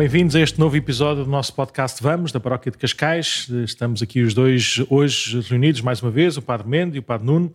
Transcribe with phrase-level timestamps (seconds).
[0.00, 3.46] Bem-vindos a este novo episódio do nosso podcast Vamos, da Paróquia de Cascais.
[3.66, 7.26] Estamos aqui os dois hoje reunidos mais uma vez, o Padre Mendo e o Padre
[7.26, 7.52] Nuno,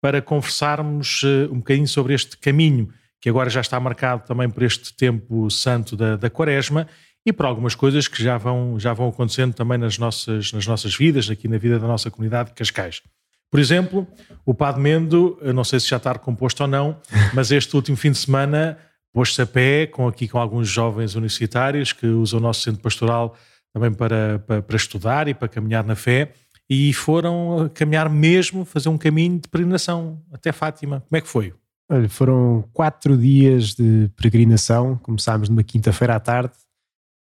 [0.00, 2.88] para conversarmos uh, um bocadinho sobre este caminho
[3.20, 6.86] que agora já está marcado também por este tempo santo da, da Quaresma
[7.26, 10.94] e por algumas coisas que já vão, já vão acontecendo também nas nossas, nas nossas
[10.94, 13.02] vidas, aqui na vida da nossa comunidade de Cascais.
[13.50, 14.06] Por exemplo,
[14.46, 17.00] o Padre Mendo, não sei se já está recomposto ou não,
[17.34, 18.78] mas este último fim de semana
[19.12, 23.36] pôs-se a pé com, aqui com alguns jovens universitários que usam o nosso centro pastoral
[23.72, 26.32] também para, para, para estudar e para caminhar na fé
[26.70, 31.00] e foram caminhar mesmo, fazer um caminho de peregrinação até Fátima.
[31.08, 31.54] Como é que foi?
[31.90, 34.98] Olha, foram quatro dias de peregrinação.
[34.98, 36.52] Começámos numa quinta-feira à tarde,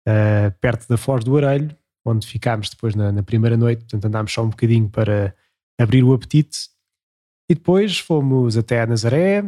[0.07, 3.79] uh, perto da Foz do Arelho, onde ficámos depois na, na, primeira noite.
[3.79, 5.35] Portanto, andámos só um bocadinho para
[5.77, 6.69] abrir o apetite.
[7.49, 9.43] E depois fomos até a Nazaré,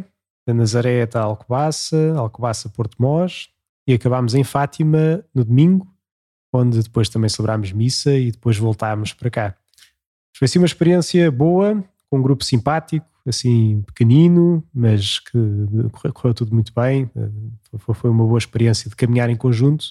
[0.46, 3.48] da Nazaré até Alcobaça, Alcobaça Porto Mós,
[3.86, 5.86] e acabámos em Fátima no domingo,
[6.52, 9.56] onde depois também celebrámos missa e depois voltámos para cá.
[10.36, 15.38] Foi assim uma experiência boa, com um grupo simpático, assim pequenino, mas que
[16.12, 17.10] correu, tudo muito bem.
[17.78, 19.86] Foi, uma boa experiência de caminhar em conjunto,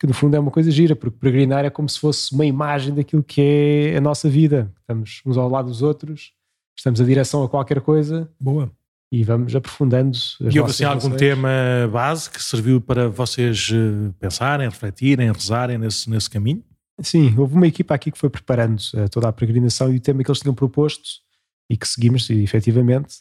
[0.00, 2.94] que no fundo é uma coisa gira, porque peregrinar é como se fosse uma imagem
[2.94, 4.72] daquilo que é a nossa vida.
[4.80, 6.32] Estamos uns ao lado dos outros,
[6.76, 8.30] estamos a direção a qualquer coisa.
[8.40, 8.70] Boa.
[9.12, 10.16] E vamos aprofundando.
[10.16, 11.50] As e houve assim algum tema
[11.92, 16.64] base que serviu para vocês eh, pensarem, refletirem, rezarem nesse, nesse caminho?
[16.98, 20.24] Sim, houve uma equipa aqui que foi preparando uh, toda a peregrinação e o tema
[20.24, 21.20] que eles tinham proposto
[21.68, 23.16] e que seguimos, e, efetivamente,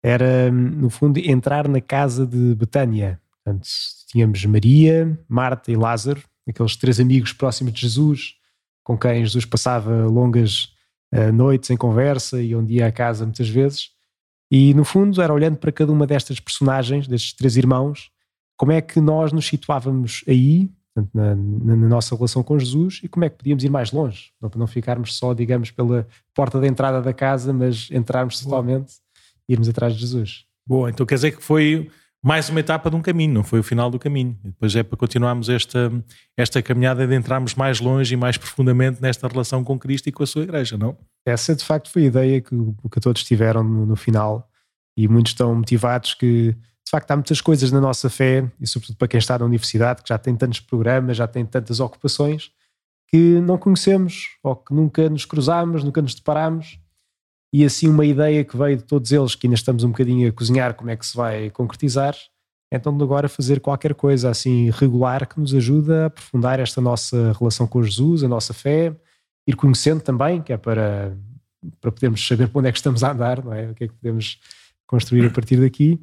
[0.00, 3.20] era, no fundo, entrar na casa de Betânia.
[3.32, 3.66] Portanto,
[4.08, 8.34] tínhamos Maria, Marta e Lázaro, aqueles três amigos próximos de Jesus,
[8.84, 10.72] com quem Jesus passava longas
[11.12, 13.90] uh, noites em conversa e onde ia à casa muitas vezes.
[14.54, 18.10] E, no fundo, era olhando para cada uma destas personagens, destes três irmãos,
[18.54, 23.00] como é que nós nos situávamos aí, portanto, na, na, na, nossa relação com Jesus
[23.02, 26.06] e como é que podíamos ir mais longe, não, para não ficarmos só, digamos, pela
[26.34, 28.92] porta da entrada da casa, mas entrarmos totalmente
[29.48, 30.44] e irmos atrás de Jesus.
[30.66, 31.90] Boa, então quer dizer que foi
[32.22, 34.38] mais uma etapa de um caminho, não foi o final do caminho.
[34.44, 35.90] E depois é para continuarmos esta,
[36.36, 40.22] esta caminhada de entrarmos mais longe e mais profundamente nesta relação com Cristo e com
[40.22, 40.96] a sua igreja, não?
[41.26, 42.56] Essa de facto foi a ideia que,
[42.90, 44.48] que todos tiveram no, no final
[44.96, 48.96] e muitos estão motivados que de facto há muitas coisas na nossa fé, e sobretudo
[48.96, 52.50] para quem está na universidade, que já tem tantos programas, já tem tantas ocupações,
[53.08, 56.78] que não conhecemos, ou que nunca nos cruzamos, nunca nos deparamos.
[57.52, 60.32] E assim uma ideia que veio de todos eles, que ainda estamos um bocadinho a
[60.32, 62.14] cozinhar como é que se vai concretizar,
[62.72, 67.36] então de agora fazer qualquer coisa assim regular que nos ajuda a aprofundar esta nossa
[67.38, 68.96] relação com Jesus, a nossa fé,
[69.46, 71.14] ir conhecendo também, que é para,
[71.80, 73.70] para podermos saber para onde é que estamos a andar, não é?
[73.70, 74.38] O que é que podemos
[74.86, 76.00] construir a partir daqui.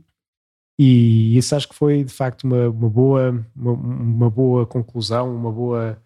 [0.77, 5.51] E isso acho que foi de facto uma, uma boa, uma, uma, boa conclusão, uma
[5.51, 6.01] boa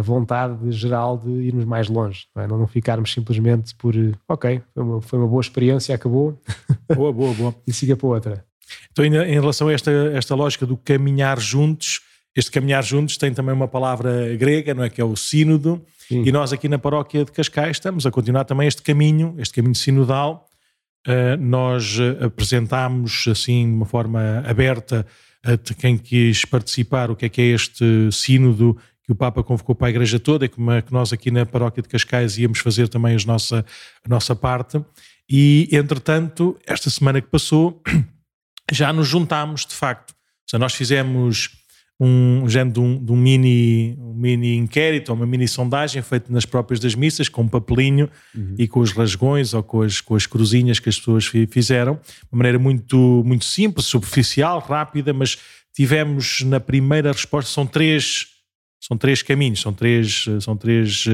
[0.00, 2.46] vontade geral de irmos mais longe, não, é?
[2.46, 3.94] não, ficarmos simplesmente por
[4.28, 6.40] ok, foi uma, foi uma boa experiência, acabou.
[6.94, 7.54] Boa, boa, boa.
[7.66, 8.44] e siga para outra.
[8.92, 12.00] Então, em relação a esta, esta lógica do caminhar juntos,
[12.34, 14.88] este caminhar juntos tem também uma palavra grega, não é?
[14.88, 16.22] Que é o sínodo, Sim.
[16.24, 19.74] e nós aqui na paróquia de Cascais estamos a continuar também este caminho, este caminho
[19.74, 20.46] sinodal,
[21.06, 25.06] Uh, nós uh, apresentámos assim de uma forma aberta
[25.44, 29.74] a quem quis participar o que é que é este sínodo que o Papa convocou
[29.74, 33.16] para a Igreja toda e que nós aqui na Paróquia de Cascais íamos fazer também
[33.16, 33.64] a nossa,
[34.04, 34.84] a nossa parte.
[35.30, 37.80] E entretanto esta semana que passou
[38.70, 41.50] já nos juntámos de facto, ou seja, nós fizemos
[41.98, 46.44] um género de um, de um, mini, um mini inquérito, uma mini sondagem feita nas
[46.44, 48.54] próprias das missas, com um papelinho uhum.
[48.58, 52.28] e com os rasgões ou com as, com as cruzinhas que as pessoas fizeram, de
[52.30, 55.38] uma maneira muito, muito simples, superficial, rápida, mas
[55.74, 58.35] tivemos na primeira resposta, são três
[58.80, 61.04] são três caminhos, são três, são três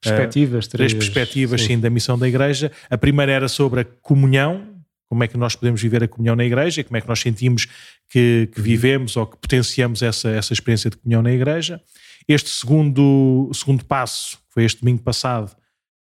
[0.00, 1.68] perspectivas, uh, três, três perspectivas sim.
[1.68, 1.80] sim.
[1.80, 2.70] da missão da Igreja.
[2.90, 4.72] A primeira era sobre a comunhão,
[5.12, 7.66] como é que nós podemos viver a comunhão na igreja, como é que nós sentimos
[8.08, 11.82] que, que vivemos ou que potenciamos essa, essa experiência de comunhão na igreja.
[12.26, 15.54] Este segundo, segundo passo, que foi este domingo passado,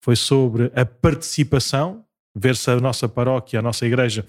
[0.05, 2.05] foi sobre a participação,
[2.37, 4.27] ver se a nossa paróquia, a nossa igreja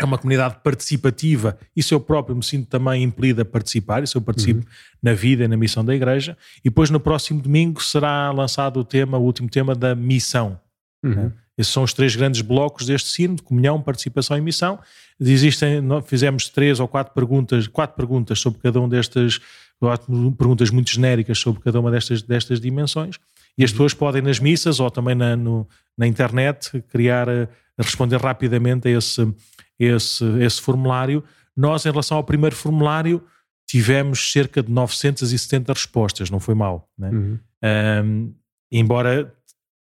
[0.00, 4.22] é uma comunidade participativa, isso eu próprio me sinto também impelido a participar, isso eu
[4.22, 4.66] participo uhum.
[5.02, 8.84] na vida e na missão da igreja, e depois no próximo domingo será lançado o
[8.84, 10.58] tema, o último tema da missão.
[11.02, 11.14] Uhum.
[11.14, 11.32] Né?
[11.58, 14.78] Esses são os três grandes blocos deste sino, de comunhão, participação e missão.
[15.18, 19.40] Existem, fizemos três ou quatro perguntas, quatro perguntas sobre cada um destas,
[20.38, 23.18] perguntas muito genéricas sobre cada uma destas, destas dimensões.
[23.58, 28.20] E as pessoas podem nas missas ou também na, no, na internet criar, eh, responder
[28.20, 29.34] rapidamente a esse,
[29.76, 31.24] esse, esse formulário.
[31.56, 33.20] Nós, em relação ao primeiro formulário,
[33.66, 36.88] tivemos cerca de 970 respostas, não foi mal.
[36.96, 37.10] Né?
[37.10, 37.38] Uhum.
[38.04, 38.34] Um,
[38.70, 39.34] embora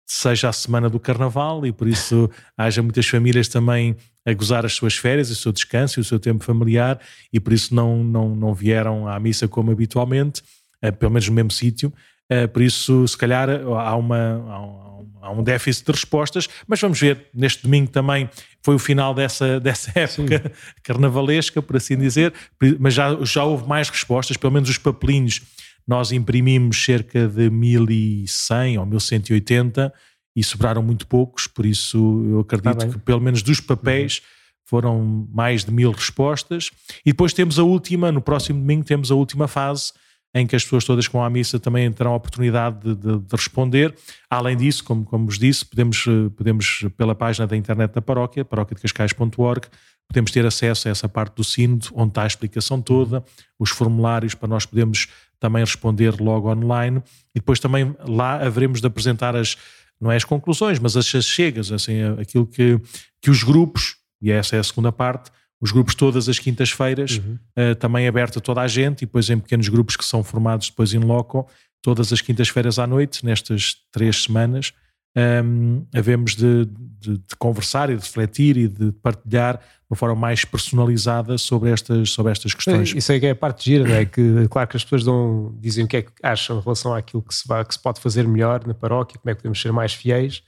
[0.06, 2.28] seja a semana do Carnaval e por isso
[2.58, 3.94] haja muitas famílias também
[4.26, 6.98] a gozar as suas férias, o seu descanso e o seu tempo familiar
[7.32, 10.42] e por isso não, não, não vieram à missa como habitualmente,
[10.84, 11.92] uh, pelo menos no mesmo sítio.
[12.30, 17.26] Uh, por isso, se calhar, há, uma, há, um, déficit de respostas, mas vamos ver.
[17.34, 18.30] Neste domingo também
[18.62, 20.74] foi o final dessa, dessa época Sim.
[20.82, 22.32] carnavalesca, por assim dizer,
[22.78, 25.42] mas já, já houve mais respostas, pelo menos os papelinhos
[25.90, 29.92] nós imprimimos cerca de 1100 ou 1180
[30.36, 34.24] e sobraram muito poucos, por isso eu acredito ah, que pelo menos dos papéis uhum.
[34.64, 36.70] foram mais de mil respostas.
[37.04, 39.92] E depois temos a última, no próximo domingo temos a última fase
[40.34, 43.36] em que as pessoas todas com a missa também terão a oportunidade de, de, de,
[43.36, 43.94] responder.
[44.28, 46.04] Além disso, como, como vos disse, podemos,
[46.36, 49.66] podemos, pela página da internet da paróquia, paróquiadecascais.org,
[50.08, 53.24] podemos ter acesso a essa parte do sínodo, onde está a explicação toda,
[53.58, 57.02] os formulários para nós podermos também responder logo online
[57.34, 59.56] e depois também lá haveremos de apresentar as,
[60.00, 62.80] não é as conclusões, mas as chegas, assim, aquilo que,
[63.20, 65.30] que os grupos, e essa é a segunda parte,
[65.60, 67.38] os grupos todas as quintas-feiras, uhum.
[67.58, 70.70] uh, também aberto a toda a gente, e depois em pequenos grupos que são formados
[70.70, 71.46] depois em loco,
[71.82, 74.72] todas as quintas-feiras à noite, nestas três semanas,
[75.16, 80.14] um, havemos de, de, de, conversar e de refletir e de partilhar de uma forma
[80.14, 82.94] mais personalizada sobre estas, sobre estas questões.
[82.94, 84.04] Isso é que é a parte gira, não é?
[84.04, 87.22] Que, claro que as pessoas dão, dizem o que é que acham em relação àquilo
[87.22, 89.72] que se, vai, que se pode fazer melhor na paróquia, como é que podemos ser
[89.72, 90.44] mais fiéis,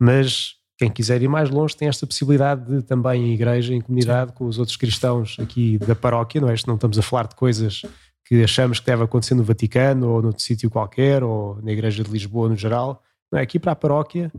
[0.00, 4.32] mas quem quiser ir mais longe tem esta possibilidade de também em igreja, em comunidade,
[4.32, 6.54] com os outros cristãos aqui da paróquia, não é?
[6.66, 7.82] Não estamos a falar de coisas
[8.26, 12.10] que achamos que deve acontecer no Vaticano ou noutro sítio qualquer ou na igreja de
[12.10, 13.02] Lisboa no geral
[13.34, 13.42] não é?
[13.42, 14.30] Aqui para a paróquia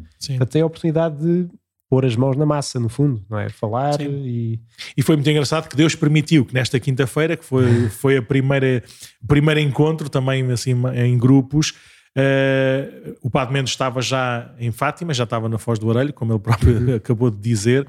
[0.49, 1.49] tem a oportunidade de
[1.89, 3.49] pôr as mãos na massa, no fundo, não é?
[3.49, 4.23] Falar Sim.
[4.25, 4.59] e...
[4.97, 8.83] E foi muito engraçado que Deus permitiu que nesta quinta-feira, que foi, foi a primeira,
[9.21, 11.73] o primeiro encontro também assim em grupos,
[12.17, 16.33] uh, o Padre Mendes estava já em Fátima, já estava na Foz do Orelho, como
[16.33, 16.95] ele próprio uhum.
[16.97, 17.87] acabou de dizer,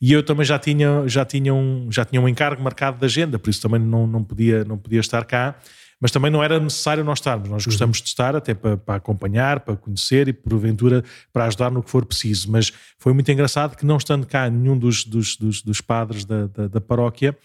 [0.00, 3.38] e eu também já tinha, já, tinha um, já tinha um encargo marcado de agenda,
[3.38, 5.56] por isso também não, não, podia, não podia estar cá,
[6.00, 7.48] mas também não era necessário nós estarmos.
[7.48, 11.02] Nós gostamos de estar até para, para, acompanhar, para conhecer e porventura
[11.32, 12.50] para ajudar no que for preciso.
[12.52, 16.46] Mas foi muito engraçado que não estando cá nenhum dos, dos, dos, dos padres da,
[16.46, 17.36] da, da paróquia,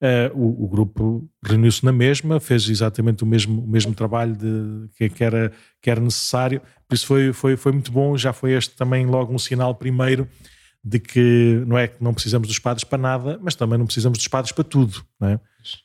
[0.00, 4.88] Uh, o, o, grupo reuniu-se na mesma, fez exatamente o mesmo, o mesmo trabalho de,
[4.96, 5.50] que, que, era,
[5.82, 8.16] que era necessário, por isso foi, foi, foi muito bom.
[8.16, 10.28] Já foi este também logo um sinal primeiro
[10.82, 14.18] de que não é que não precisamos dos padres para nada, mas também não precisamos
[14.18, 15.04] dos padres para tudo.
[15.20, 15.40] Não é?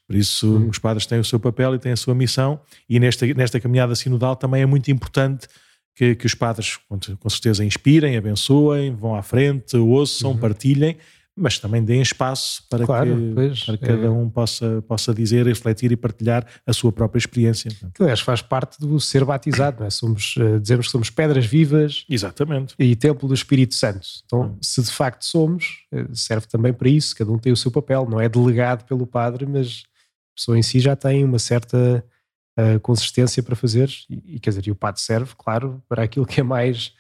[0.08, 0.70] Por isso, uhum.
[0.70, 3.96] os padres têm o seu papel e têm a sua missão, e nesta, nesta caminhada
[3.96, 5.48] sinodal também é muito importante
[5.96, 6.80] que, que os padres,
[7.20, 10.38] com certeza, inspirem, abençoem, vão à frente, ouçam, uhum.
[10.38, 10.98] partilhem,
[11.36, 14.10] mas também deem espaço para claro, que pois, para cada é.
[14.10, 17.72] um possa, possa dizer, refletir e partilhar a sua própria experiência.
[17.94, 19.90] Que aliás faz parte do ser batizado, não é?
[19.90, 22.76] Somos, uh, dizemos que somos pedras vivas Exatamente.
[22.78, 24.08] e templo do Espírito Santo.
[24.26, 24.58] Então, hum.
[24.62, 28.08] se de facto somos, eh, serve também para isso, cada um tem o seu papel,
[28.08, 29.84] não é delegado pelo padre, mas
[30.34, 32.04] a pessoa em si já tem uma certa
[32.60, 36.42] uh, consistência para fazer, e quer dizer, e o padre serve, claro, para aquilo que
[36.42, 36.94] é mais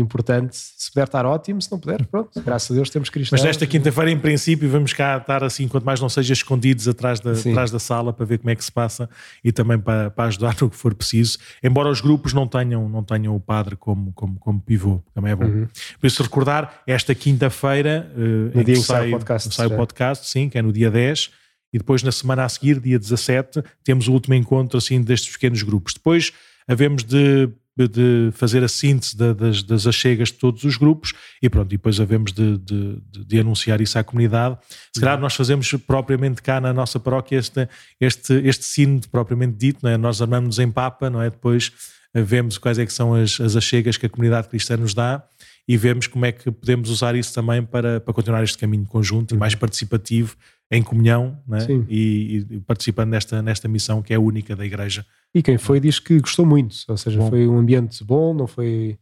[0.00, 0.56] importante.
[0.56, 2.40] Se puder estar ótimo, se não puder, pronto.
[2.42, 3.40] Graças a Deus temos cristãos.
[3.40, 7.20] Mas nesta quinta-feira, em princípio, vamos cá estar assim, quanto mais não seja escondidos atrás
[7.20, 9.08] da, atrás da sala para ver como é que se passa
[9.42, 11.38] e também para, para ajudar no que for preciso.
[11.62, 15.36] Embora os grupos não tenham, não tenham o padre como, como, como pivô, também é
[15.36, 15.44] bom.
[15.44, 15.68] Uhum.
[16.00, 20.48] Por isso, recordar, esta quinta-feira, uh, em que sai, o podcast, sai o podcast, sim,
[20.48, 21.30] que é no dia 10
[21.72, 25.62] e depois na semana a seguir, dia 17, temos o último encontro assim destes pequenos
[25.62, 25.94] grupos.
[25.94, 26.32] Depois
[26.66, 27.50] havemos de
[27.86, 32.00] de fazer a síntese das, das achegas de todos os grupos e pronto, e depois
[32.00, 34.56] havemos de, de, de, anunciar isso à comunidade.
[34.92, 37.68] Se calhar nós fazemos propriamente cá na nossa paróquia este,
[38.00, 39.96] este, este sino propriamente dito, não é?
[39.96, 41.30] nós armamos-nos em Papa, não é?
[41.30, 41.70] Depois
[42.14, 45.22] vemos quais é que são as, as achegas que a comunidade cristã nos dá
[45.66, 49.34] e vemos como é que podemos usar isso também para, para continuar este caminho conjunto
[49.34, 49.60] e mais uhum.
[49.60, 50.34] participativo
[50.70, 51.66] em comunhão né?
[51.88, 55.04] e, e, participando nesta, nesta missão que é única da Igreja.
[55.34, 57.28] E quem foi diz que gostou muito, ou seja, bom.
[57.28, 58.98] foi um ambiente bom, não foi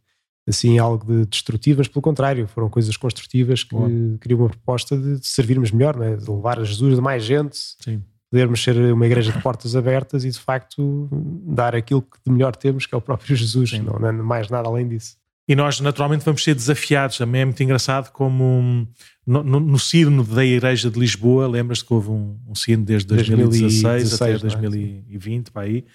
[0.47, 4.17] assim algo de destrutivo, mas pelo contrário, foram coisas construtivas que bom.
[4.19, 6.15] criam uma proposta de servirmos melhor, né?
[6.15, 8.01] de levar a Jesus a mais gente, Sim.
[8.31, 11.09] podermos ser uma igreja de portas abertas e de facto
[11.45, 14.49] dar aquilo que de melhor temos, que é o próprio Jesus, não, não é mais
[14.49, 15.17] nada além disso.
[15.47, 18.85] E nós naturalmente vamos ser desafiados, também é muito engraçado como
[19.25, 23.07] no, no, no sino da Igreja de Lisboa, lembras-te que houve um, um sino desde
[23.07, 25.51] 2016, 2016 até 2020, é?
[25.51, 25.85] para aí.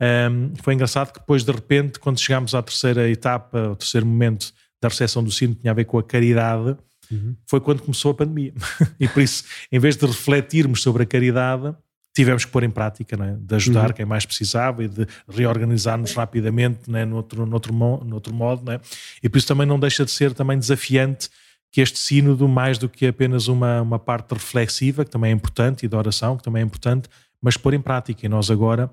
[0.00, 4.52] Um, foi engraçado que depois, de repente, quando chegámos à terceira etapa, ao terceiro momento
[4.80, 6.76] da recepção do sino, tinha a ver com a caridade,
[7.10, 7.36] uhum.
[7.46, 8.54] foi quando começou a pandemia.
[8.98, 11.74] e por isso, em vez de refletirmos sobre a caridade,
[12.14, 13.36] tivemos que pôr em prática, é?
[13.38, 13.92] de ajudar uhum.
[13.92, 17.04] quem mais precisava e de reorganizar-nos rapidamente né?
[17.04, 18.64] noutro, noutro, noutro modo.
[18.64, 18.80] Né?
[19.22, 21.28] E por isso também não deixa de ser também desafiante
[21.72, 25.86] que este sínodo, mais do que apenas uma, uma parte reflexiva, que também é importante,
[25.86, 27.08] e de oração, que também é importante,
[27.40, 28.26] mas pôr em prática.
[28.26, 28.90] E nós agora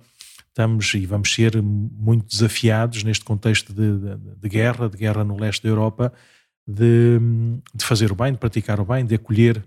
[0.49, 5.39] estamos e vamos ser muito desafiados neste contexto de, de, de guerra, de guerra no
[5.39, 6.13] leste da Europa,
[6.67, 7.19] de,
[7.73, 9.63] de, fazer o bem, de praticar o bem, de acolher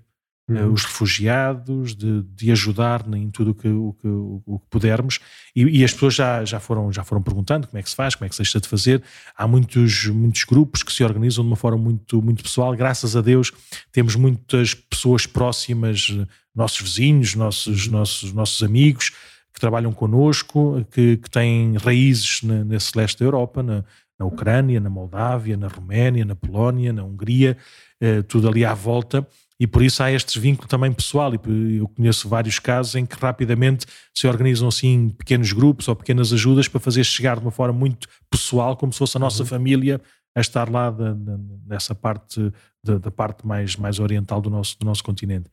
[0.53, 0.73] uhum.
[0.73, 5.21] os refugiados, de, de, ajudar em tudo o que, o que, o que pudermos.
[5.55, 8.15] E, e, as pessoas já, já, foram, já foram perguntando como é que se faz,
[8.15, 9.03] como é que se deixa de fazer.
[9.37, 12.75] Há muitos, muitos grupos que se organizam de uma forma muito, muito pessoal.
[12.75, 13.53] Graças a Deus
[13.93, 16.09] temos muitas pessoas próximas,
[16.55, 17.93] nossos vizinhos, nossos, uhum.
[17.93, 19.11] nossos, nossos amigos,
[19.53, 23.85] que trabalham connosco, que, que têm raízes na, nesse leste da Europa, na,
[24.19, 27.57] na Ucrânia, na Moldávia, na Roménia, na Polónia, na Hungria,
[28.01, 29.27] eh, tudo ali à volta
[29.61, 31.35] e por isso há este vínculo também pessoal.
[31.35, 33.85] E eu conheço vários casos em que rapidamente
[34.17, 38.09] se organizam assim pequenos grupos ou pequenas ajudas para fazer chegar de uma forma muito
[38.31, 39.49] pessoal, como se fosse a nossa uhum.
[39.49, 40.01] família
[40.35, 41.37] a estar lá de, de,
[41.67, 42.51] nessa parte
[42.83, 45.51] da, da, parte mais, mais oriental do nosso, do nosso continente.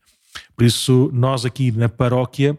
[0.56, 2.58] Por isso, nós aqui na paróquia,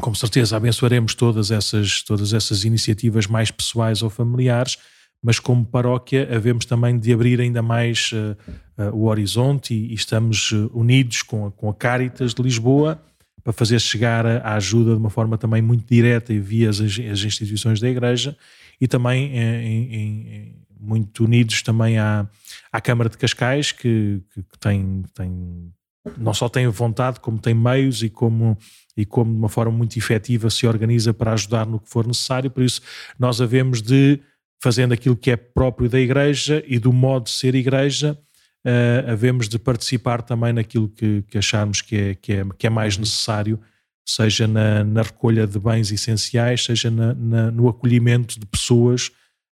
[0.00, 4.78] com certeza abençoaremos todas essas, todas essas iniciativas mais pessoais ou familiares,
[5.22, 8.36] mas como paróquia havemos também de abrir ainda mais uh,
[8.80, 13.00] uh, o horizonte e, e estamos uh, unidos com a, com a Caritas de Lisboa
[13.42, 16.80] para fazer chegar a, a, ajuda de uma forma também muito direta e via as,
[16.80, 18.36] as instituições da Igreja
[18.80, 22.28] e também em, em, muito unidos também à,
[22.70, 25.72] à Câmara de Cascais que, que, que tem, tem
[26.16, 28.56] não só tem vontade como tem meios e como
[28.96, 32.50] e como de uma forma muito efetiva se organiza para ajudar no que for necessário,
[32.50, 32.80] por isso
[33.18, 34.20] nós havemos de
[34.62, 38.18] fazendo aquilo que é próprio da Igreja e do modo de ser Igreja,
[38.66, 42.70] uh, havemos de participar também naquilo que, que acharmos que é, que, é, que é
[42.70, 43.60] mais necessário,
[44.08, 49.10] seja na, na recolha de bens essenciais, seja na, na, no acolhimento de pessoas,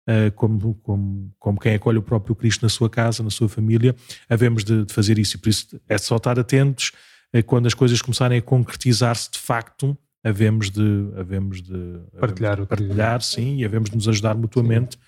[0.08, 3.94] uh, como, como, como quem acolhe o próprio Cristo na sua casa, na sua família,
[4.28, 5.36] havemos de, de fazer isso.
[5.36, 6.92] E por isso é só estar atentos
[7.34, 12.68] uh, quando as coisas começarem a concretizar-se de facto havemos de, havemos de partilhar, havemos
[12.68, 14.98] de partilhar sim, e havemos de nos ajudar mutuamente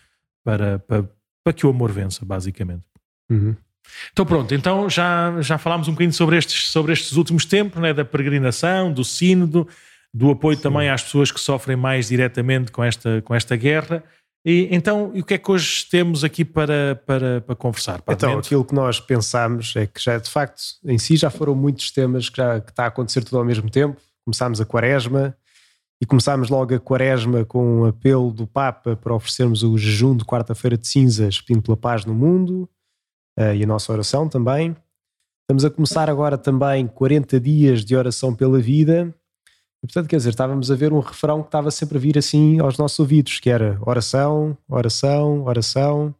[0.44, 1.08] para, para,
[1.44, 2.84] para, que o amor vença, basicamente.
[3.30, 3.54] Uhum.
[4.12, 7.92] Então pronto, então já, já falámos um bocadinho sobre estes, sobre estes últimos tempos, né,
[7.92, 9.66] da peregrinação, do sínodo,
[10.14, 10.62] do apoio sim.
[10.62, 14.02] também às pessoas que sofrem mais diretamente com esta, com esta guerra.
[14.44, 18.00] E então, e o que é que hoje temos aqui para, para, para conversar?
[18.00, 21.54] Para então, aquilo que nós pensamos é que já, de facto, em si já foram
[21.54, 25.36] muitos temas que já que está a acontecer tudo ao mesmo tempo começámos a quaresma
[26.00, 30.24] e começámos logo a quaresma com um apelo do Papa para oferecermos o jejum de
[30.24, 32.68] quarta-feira de cinzas pedindo pela paz no mundo
[33.38, 34.74] uh, e a nossa oração também.
[35.42, 39.14] Estamos a começar agora também 40 dias de oração pela vida.
[39.82, 42.60] E, portanto, quer dizer, estávamos a ver um refrão que estava sempre a vir assim
[42.60, 46.14] aos nossos ouvidos, que era oração, oração, oração.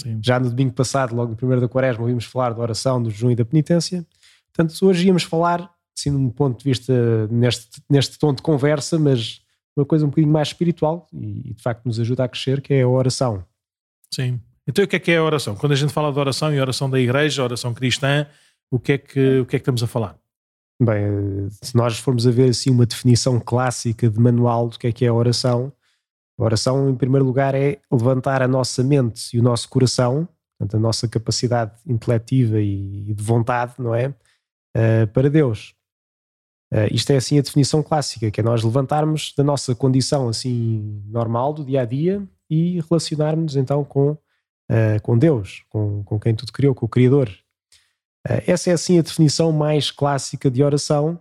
[0.00, 0.18] Sim.
[0.22, 3.30] Já no domingo passado, logo no primeiro da quaresma, ouvimos falar da oração, do jejum
[3.30, 4.04] e da penitência.
[4.52, 8.98] Portanto, hoje íamos falar assim, de um ponto de vista neste, neste tom de conversa,
[8.98, 9.40] mas
[9.76, 12.74] uma coisa um bocadinho mais espiritual e, e de facto nos ajuda a crescer, que
[12.74, 13.44] é a oração.
[14.12, 14.40] Sim.
[14.66, 15.56] Então o que é que é a oração?
[15.56, 18.26] Quando a gente fala de oração e oração da igreja, oração cristã,
[18.70, 20.16] o que é que, o que, é que estamos a falar?
[20.80, 24.92] Bem, se nós formos a ver assim uma definição clássica de manual do que é
[24.92, 25.72] que é a oração,
[26.38, 30.76] a oração em primeiro lugar é levantar a nossa mente e o nosso coração, portanto
[30.76, 34.08] a nossa capacidade intelectiva e de vontade, não é?
[34.76, 35.74] Uh, para Deus.
[36.72, 41.02] Uh, isto é assim a definição clássica, que é nós levantarmos da nossa condição assim
[41.06, 46.34] normal do dia a dia e relacionarmos então com, uh, com Deus, com, com quem
[46.34, 47.28] tudo criou, com o Criador.
[48.26, 51.20] Uh, essa é assim a definição mais clássica de oração,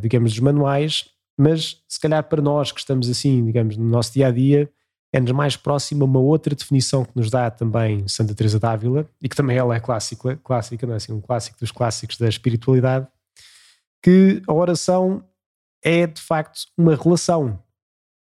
[0.00, 4.28] digamos, dos manuais, mas se calhar para nós que estamos assim, digamos, no nosso dia
[4.28, 4.70] a dia,
[5.12, 9.36] é-nos mais próxima uma outra definição que nos dá também Santa Teresa d'Ávila, e que
[9.36, 13.06] também ela é clássica, clássica, não é assim, um clássico dos clássicos da espiritualidade,
[14.06, 15.28] que a oração
[15.82, 17.60] é de facto uma relação,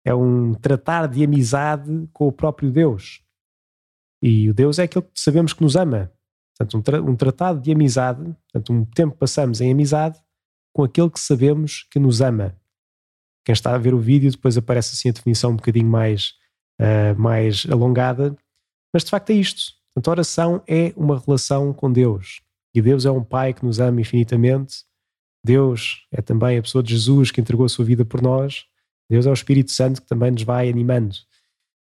[0.06, 3.24] é um tratar de amizade com o próprio Deus.
[4.22, 6.12] E o Deus é aquele que sabemos que nos ama.
[6.56, 10.22] Portanto, um, tra um tratado de amizade, portanto, um tempo passamos em amizade
[10.76, 12.56] com aquele que sabemos que nos ama.
[13.44, 16.36] Quem está a ver o vídeo, depois aparece assim a definição um bocadinho mais,
[16.80, 18.38] uh, mais alongada,
[18.94, 19.74] mas de facto é isto.
[19.88, 22.44] Portanto, a oração é uma relação com Deus.
[22.76, 24.86] E Deus é um Pai que nos ama infinitamente
[25.44, 28.66] Deus é também a pessoa de Jesus que entregou a sua vida por nós.
[29.10, 31.16] Deus é o Espírito Santo que também nos vai animando.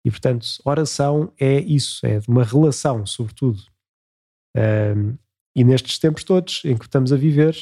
[0.04, 3.60] E, portanto, oração é isso, é uma relação, sobretudo.
[4.56, 5.16] Um,
[5.54, 7.56] e nestes tempos todos em que estamos a viver,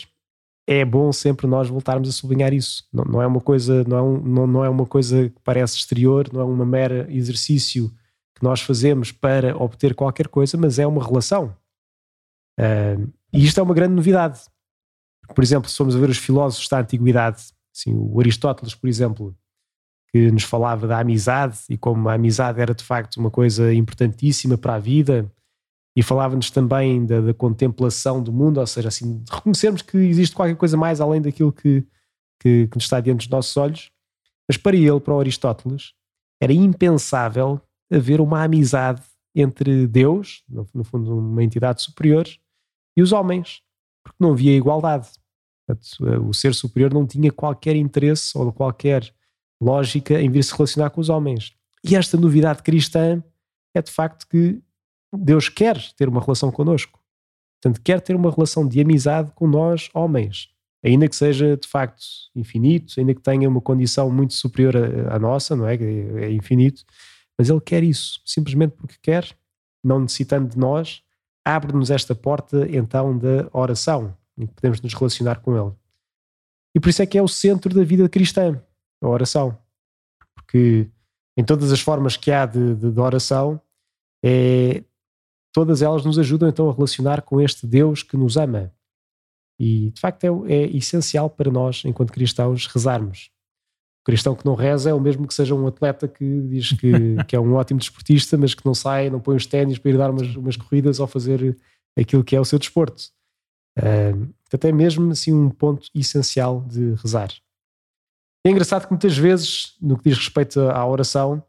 [0.67, 2.87] é bom sempre nós voltarmos a sublinhar isso.
[2.93, 5.77] Não, não é uma coisa, não é, um, não, não é uma coisa que parece
[5.77, 7.89] exterior, não é uma mera exercício
[8.35, 11.57] que nós fazemos para obter qualquer coisa, mas é uma relação.
[12.59, 14.41] Uh, e isto é uma grande novidade.
[15.33, 17.43] Por exemplo, se formos a ver os filósofos da antiguidade,
[17.75, 19.35] assim, o Aristóteles, por exemplo,
[20.09, 24.57] que nos falava da amizade e como a amizade era de facto uma coisa importantíssima
[24.57, 25.31] para a vida,
[25.97, 30.57] e falava-nos também da, da, contemplação do mundo, ou seja, assim, reconhecermos que existe qualquer
[30.57, 31.87] coisa mais além daquilo que,
[32.41, 33.91] que, que nos está diante dos nossos olhos.
[34.49, 35.93] Mas para ele, para Aristóteles,
[36.41, 39.03] era impensável haver uma amizade
[39.35, 42.27] entre Deus, no, no fundo uma entidade superior,
[42.97, 43.63] e os homens,
[44.05, 45.09] porque não havia igualdade.
[45.67, 49.13] Portanto, o ser superior não tinha qualquer interesse ou qualquer
[49.61, 51.57] lógica em vir se relacionar com os homens.
[51.83, 53.23] E esta novidade cristã
[53.75, 54.63] é de facto que
[55.13, 57.01] Deus quer ter uma relação connosco.
[57.61, 60.51] Portanto, quer ter uma relação de amizade com nós, homens.
[60.85, 62.05] Ainda que seja de facto
[62.37, 64.77] infinito, ainda que tenha uma condição muito superior
[65.11, 65.77] à, nossa, não é?
[65.77, 66.85] É infinito.
[67.39, 69.27] Mas Ele quer isso, simplesmente porque quer,
[69.83, 71.03] não necessitando de nós,
[71.45, 75.75] abre-nos esta porta então da oração, em que podemos nos relacionar com Ele.
[76.75, 78.61] E por isso é que é o centro da vida cristã,
[79.01, 79.57] a oração.
[80.35, 80.91] Porque
[81.37, 83.61] em todas as formas que há de, de, de oração,
[84.25, 84.83] é,
[85.53, 88.73] todas elas nos ajudam então a relacionar com este Deus que nos ama.
[89.59, 93.31] E de facto é, é essencial para nós, enquanto cristãos, rezarmos.
[94.05, 96.93] Cristão que não reza é o mesmo que seja um atleta que diz que,
[97.27, 99.97] que é um ótimo desportista, mas que não sai, não põe os ténis para ir
[99.97, 101.57] dar umas, umas corridas ou fazer
[101.99, 103.03] aquilo que é o seu desporto.
[103.79, 107.31] Uh, portanto, é mesmo assim um ponto essencial de rezar.
[108.47, 111.43] É engraçado que muitas vezes, no que diz respeito à oração,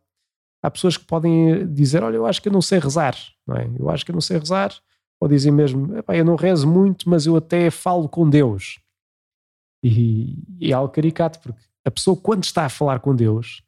[0.63, 3.15] há pessoas que podem dizer: Olha, eu acho que eu não sei rezar,
[3.45, 3.69] não é?
[3.77, 4.73] Eu acho que eu não sei rezar,
[5.19, 8.79] ou dizem mesmo: Eu não rezo muito, mas eu até falo com Deus.
[9.83, 13.61] E, e é algo caricato, porque a pessoa, quando está a falar com Deus,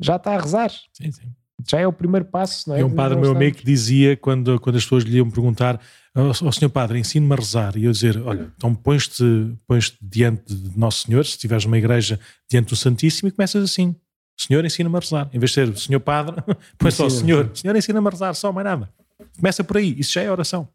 [0.00, 0.70] já está a rezar.
[0.92, 1.32] Sim, sim.
[1.68, 2.80] Já é o primeiro passo, não é?
[2.80, 5.80] E um padre meu amigo que dizia, quando, quando as pessoas lhe iam perguntar:
[6.14, 7.76] Ó oh, Senhor Padre, ensine-me a rezar.
[7.76, 9.24] E eu dizer: Olha, então pões-te
[9.66, 13.94] pões diante de Nosso Senhor, se estiveres numa igreja diante do Santíssimo, e começas assim.
[14.36, 15.28] Senhor, ensina-me a rezar.
[15.32, 16.36] Em vez de ser Senhor Padre,
[16.78, 17.50] põe só Senhor.
[17.54, 18.88] Senhor, ensina-me a rezar, só mais nada.
[19.36, 19.98] Começa por aí.
[19.98, 20.68] Isso já é oração.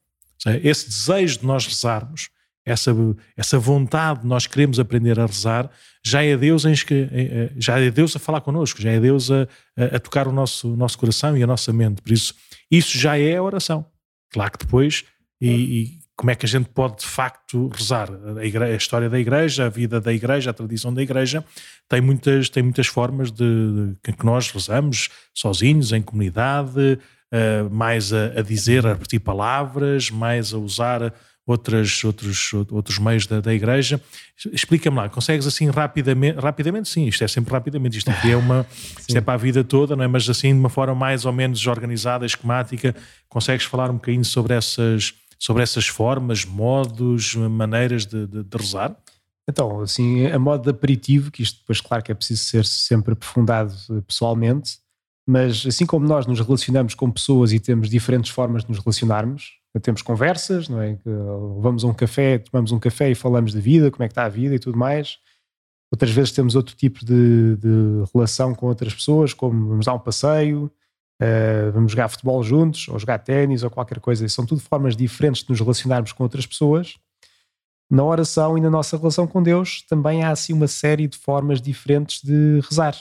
[0.62, 2.30] Esse desejo de nós rezarmos,
[2.66, 2.96] essa,
[3.36, 5.70] essa vontade de nós queremos aprender a rezar,
[6.06, 6.74] já é Deus, em,
[7.58, 9.48] já é Deus a falar connosco, já é Deus a,
[9.78, 12.02] a, tocar o nosso, o nosso coração e a nossa mente.
[12.02, 12.34] Por isso,
[12.72, 13.86] isso já é a oração.
[14.32, 15.04] Claro que depois,
[15.42, 18.10] e, e como é que a gente pode de facto rezar.
[18.38, 21.44] A, igreja, a, história da igreja, a vida da igreja, a tradição da igreja
[21.90, 27.00] tem muitas, tem muitas formas de, de que nós rezamos sozinhos, em comunidade,
[27.34, 31.14] uh, mais a, a, dizer, a repetir palavras, mais a usar
[31.46, 34.02] outras, outros, outros meios da, da igreja.
[34.52, 38.66] Explica-me lá, consegues assim rapidamente, rapidamente sim, isto é sempre rapidamente, isto aqui é uma,
[39.00, 40.08] isto é para a vida toda, não é?
[40.08, 42.96] Mas assim de uma forma mais ou menos organizada, esquemática,
[43.28, 48.96] consegues falar um bocadinho sobre essas sobre essas formas, modos, maneiras de, de, de rezar?
[49.46, 53.12] Então, assim, a modo de aperitivo, que isto depois, claro que é preciso ser sempre
[53.12, 53.76] aprofundado
[54.08, 54.78] pessoalmente,
[55.28, 59.54] mas assim como nós nos relacionamos com pessoas e temos diferentes formas de nos relacionarmos,
[59.82, 60.98] temos conversas, não é?
[61.60, 64.26] Vamos a um café, tomamos um café e falamos da vida, como é que está
[64.26, 65.18] a vida e tudo mais.
[65.92, 70.00] Outras vezes temos outro tipo de, de relação com outras pessoas, como vamos dar um
[70.00, 70.72] passeio,
[71.22, 74.28] Uh, vamos jogar futebol juntos, ou jogar ténis, ou qualquer coisa.
[74.28, 76.98] São tudo formas diferentes de nos relacionarmos com outras pessoas.
[77.90, 81.62] Na oração e na nossa relação com Deus também há assim uma série de formas
[81.62, 82.96] diferentes de rezar.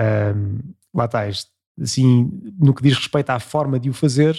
[0.00, 1.22] Uh, lá está,
[1.80, 4.36] assim, no que diz respeito à forma de o fazer,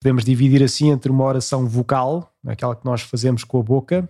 [0.00, 4.08] podemos dividir assim entre uma oração vocal, aquela que nós fazemos com a boca,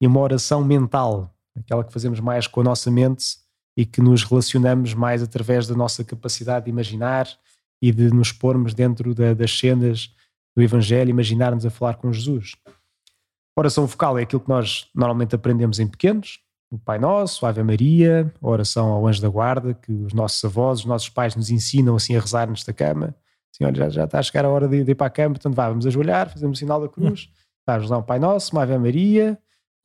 [0.00, 3.38] e uma oração mental, aquela que fazemos mais com a nossa mente
[3.76, 7.26] e que nos relacionamos mais através da nossa capacidade de imaginar
[7.80, 10.14] e de nos pormos dentro da, das cenas
[10.54, 12.52] do Evangelho, imaginarmos a falar com Jesus.
[13.58, 17.62] Oração vocal é aquilo que nós normalmente aprendemos em pequenos, o Pai Nosso, a Ave
[17.62, 21.50] Maria, a oração ao Anjo da Guarda, que os nossos avós, os nossos pais nos
[21.50, 23.14] ensinam assim a rezar nesta cama.
[23.54, 25.34] Assim, olha, já, já está a chegar a hora de, de ir para a cama,
[25.34, 27.28] portanto vá, vamos ajoelhar, fazemos o sinal da cruz,
[27.66, 29.38] vamos lá um Pai Nosso, uma Ave Maria,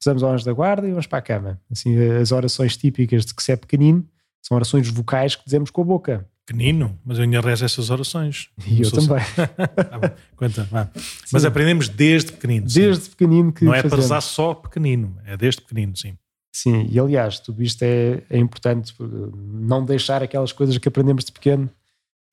[0.04, 1.62] rezamos ao anjo da guarda e vamos para a cama.
[1.72, 4.06] Assim, as orações típicas de que se é pequenino
[4.42, 6.28] são orações vocais que dizemos com a boca.
[6.46, 8.50] Pequenino, mas eu ainda rezo essas orações.
[8.68, 9.24] E eu também.
[9.38, 10.90] ah, Conta, vá.
[11.32, 12.68] Mas aprendemos desde pequenino.
[12.68, 13.10] Desde sim.
[13.12, 16.18] pequenino que Não é para rezar só pequenino, é desde pequenino, sim.
[16.52, 21.32] Sim, e aliás, tudo isto é, é importante, não deixar aquelas coisas que aprendemos de
[21.32, 21.70] pequeno.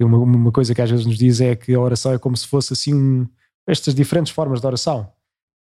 [0.00, 2.46] Uma, uma coisa que às vezes nos diz é que a oração é como se
[2.46, 3.28] fosse assim,
[3.66, 5.12] estas diferentes formas de oração.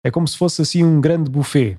[0.04, 1.78] É como se fosse assim um grande buffet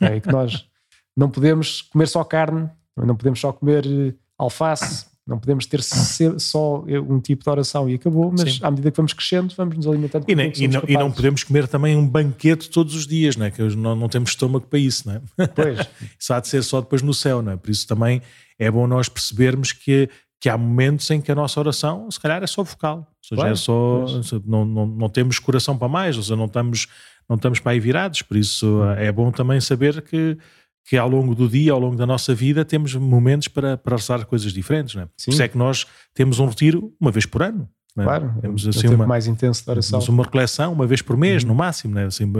[0.00, 0.68] É que nós
[1.16, 6.84] não podemos comer só carne, não podemos só comer eh, alface, não podemos ter só
[7.08, 8.60] um tipo de oração e acabou, mas Sim.
[8.62, 10.24] à medida que vamos crescendo, vamos nos alimentando.
[10.28, 13.50] E, nem, e, não, e, não, podemos comer também um banquete todos os dias, né?
[13.50, 15.08] que não, não temos estômago para isso.
[15.08, 15.20] Né?
[15.52, 15.80] Pois.
[16.16, 17.42] isso há de ser só depois no céu.
[17.42, 17.56] Né?
[17.56, 18.22] Por isso também
[18.56, 20.08] é bom nós percebermos que,
[20.40, 22.98] que há momentos em que a nossa oração, se calhar, é só vocal.
[22.98, 24.04] Ou seja, claro, é só,
[24.46, 26.86] não, não, não temos coração para mais, ou seja, não estamos,
[27.28, 28.22] não estamos para aí virados.
[28.22, 28.92] Por isso hum.
[28.92, 30.38] é bom também saber que
[30.86, 34.24] que ao longo do dia, ao longo da nossa vida, temos momentos para, para rezar
[34.24, 34.94] coisas diferentes.
[34.94, 35.06] Não é?
[35.06, 37.68] Por isso é que nós temos um retiro uma vez por ano.
[37.98, 38.02] É?
[38.02, 39.98] Claro, temos assim uma, mais intenso de oração.
[39.98, 41.48] Temos uma reflexão uma vez por mês, uhum.
[41.48, 41.94] no máximo.
[41.94, 42.04] Não é?
[42.04, 42.30] assim,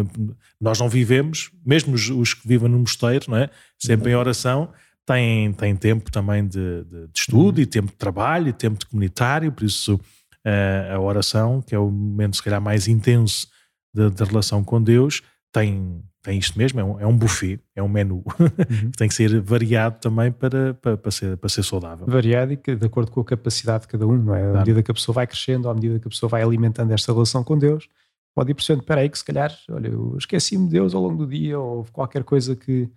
[0.60, 3.50] nós não vivemos, mesmo os, os, que vivem no mosteiro, não é?
[3.78, 4.18] sempre uhum.
[4.18, 4.72] em oração,
[5.04, 7.62] têm, têm tempo também de, de, de estudo uhum.
[7.62, 9.98] e tempo de trabalho e tempo de comunitário, por isso
[10.44, 13.48] a, a oração, que é o momento se calhar mais intenso
[13.94, 17.88] da relação com Deus, tem, tem isto mesmo, é um, é um buffet, é um
[17.88, 18.90] menu, uhum.
[18.98, 22.04] tem que ser variado também para, para, para, ser, para ser saudável.
[22.04, 24.40] Variado e de acordo com a capacidade de cada um, não é?
[24.40, 24.56] Claro.
[24.56, 27.12] À medida que a pessoa vai crescendo, à medida que a pessoa vai alimentando esta
[27.12, 27.88] relação com Deus,
[28.34, 31.24] pode ir percebendo, espera aí que se calhar, olha, eu esqueci-me de Deus ao longo
[31.24, 32.90] do dia ou qualquer coisa que,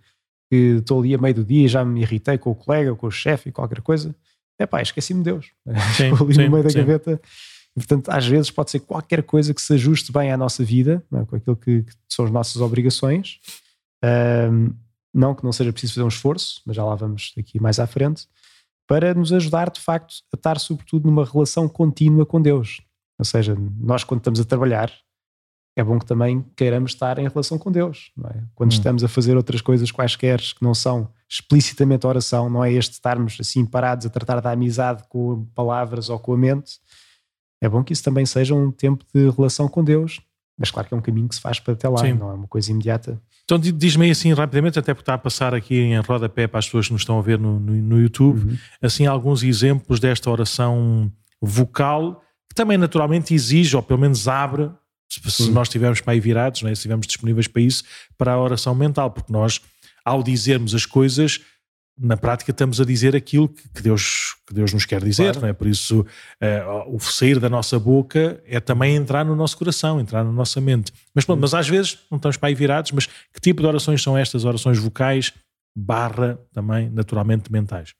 [0.50, 3.06] que estou ali a meio do dia e já me irritei com o colega, com
[3.06, 4.12] o chefe e qualquer coisa,
[4.58, 5.52] é pá, esqueci-me de Deus.
[5.96, 6.78] Sim, ali sim, no meio da sim.
[6.78, 7.20] gaveta
[7.76, 11.04] e, portanto, às vezes pode ser qualquer coisa que se ajuste bem à nossa vida,
[11.12, 11.24] é?
[11.24, 13.38] com aquilo que, que, são as nossas obrigações.
[14.04, 14.74] Um,
[15.12, 17.86] não que não seja preciso fazer um esforço, mas já lá vamos aqui mais à
[17.86, 18.28] frente,
[18.86, 22.80] para nos ajudar, de facto, a estar, sobretudo, numa relação contínua com Deus.
[23.18, 24.92] Ou seja, nós, quando estamos a trabalhar,
[25.76, 28.12] é bom que também queiramos estar em relação com Deus.
[28.24, 28.42] É?
[28.54, 28.74] Quando hum.
[28.74, 33.36] estamos a fazer outras coisas quaisquer que não são explicitamente oração, não é este estarmos
[33.40, 36.80] assim parados a tratar da amizade com palavras ou com a mente,
[37.60, 40.20] é bom que isso também seja um tempo de relação com Deus,
[40.58, 42.14] mas claro que é um caminho que se faz para até lá, Sim.
[42.14, 43.20] não é uma coisa imediata.
[43.44, 46.66] Então diz-me aí assim rapidamente, até porque está a passar aqui em rodapé para as
[46.66, 48.56] pessoas que nos estão a ver no, no, no YouTube, uhum.
[48.80, 54.70] assim alguns exemplos desta oração vocal, que também naturalmente exige, ou pelo menos abre,
[55.08, 57.82] se, se nós estivermos para aí virados, né, se estivermos disponíveis para isso,
[58.16, 59.60] para a oração mental, porque nós,
[60.04, 61.40] ao dizermos as coisas,
[62.00, 65.40] na prática estamos a dizer aquilo que, Deus, que Deus nos quer dizer, claro.
[65.42, 65.52] não é?
[65.52, 70.24] Por isso, uh, o sair da nossa boca é também entrar no nosso coração, entrar
[70.24, 70.92] na nossa mente.
[71.14, 74.02] Mas, pronto, mas às vezes não estamos para aí virados, mas que tipo de orações
[74.02, 74.44] são estas?
[74.44, 75.32] Orações vocais
[75.76, 77.94] barra também, naturalmente, mentais?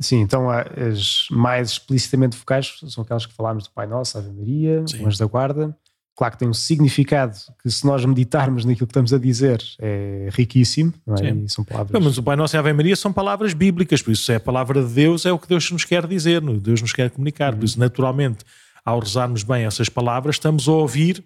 [0.00, 4.84] Sim, então as mais explicitamente vocais são aquelas que falámos do Pai Nosso, Ave Maria,
[4.86, 5.06] Sim.
[5.06, 5.76] Anjo da Guarda,
[6.22, 10.28] claro que tem um significado que se nós meditarmos naquilo que estamos a dizer é
[10.30, 11.30] riquíssimo, não é?
[11.30, 12.04] E são palavras...
[12.04, 14.40] mas o Pai Nosso e a Ave Maria são palavras bíblicas, por isso é a
[14.40, 17.58] palavra de Deus, é o que Deus nos quer dizer, Deus nos quer comunicar, uhum.
[17.58, 18.44] por isso naturalmente
[18.84, 21.24] ao rezarmos bem essas palavras estamos a ouvir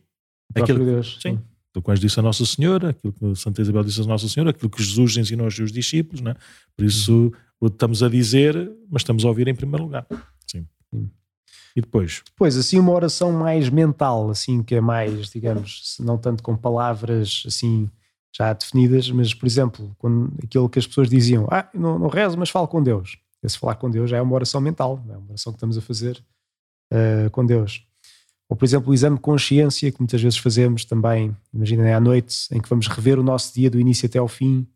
[0.57, 1.19] o aquilo Deus.
[1.21, 1.41] Sim.
[1.77, 4.71] Aquilo que disse a Nossa Senhora, aquilo que Santa Isabel disse a Nossa Senhora, aquilo
[4.71, 6.37] que Jesus ensinou aos seus discípulos, não é?
[6.75, 7.69] por isso uhum.
[7.69, 8.55] estamos a dizer,
[8.91, 10.07] mas estamos a ouvir em primeiro lugar.
[10.47, 10.67] Sim.
[10.91, 11.11] Sim.
[11.77, 12.23] E depois?
[12.25, 17.45] Depois, assim, uma oração mais mental, assim, que é mais, digamos, não tanto com palavras
[17.47, 17.91] assim
[18.35, 22.39] já definidas, mas, por exemplo, quando, aquilo que as pessoas diziam, ah, não, não rezo,
[22.39, 23.19] mas falo com Deus.
[23.43, 25.81] Esse falar com Deus já é uma oração mental, é uma oração que estamos a
[25.81, 26.23] fazer
[26.93, 27.87] uh, com Deus.
[28.49, 32.47] Ou, por exemplo, o exame de consciência, que muitas vezes fazemos também, imaginem à noite,
[32.53, 34.67] em que vamos rever o nosso dia do início até ao fim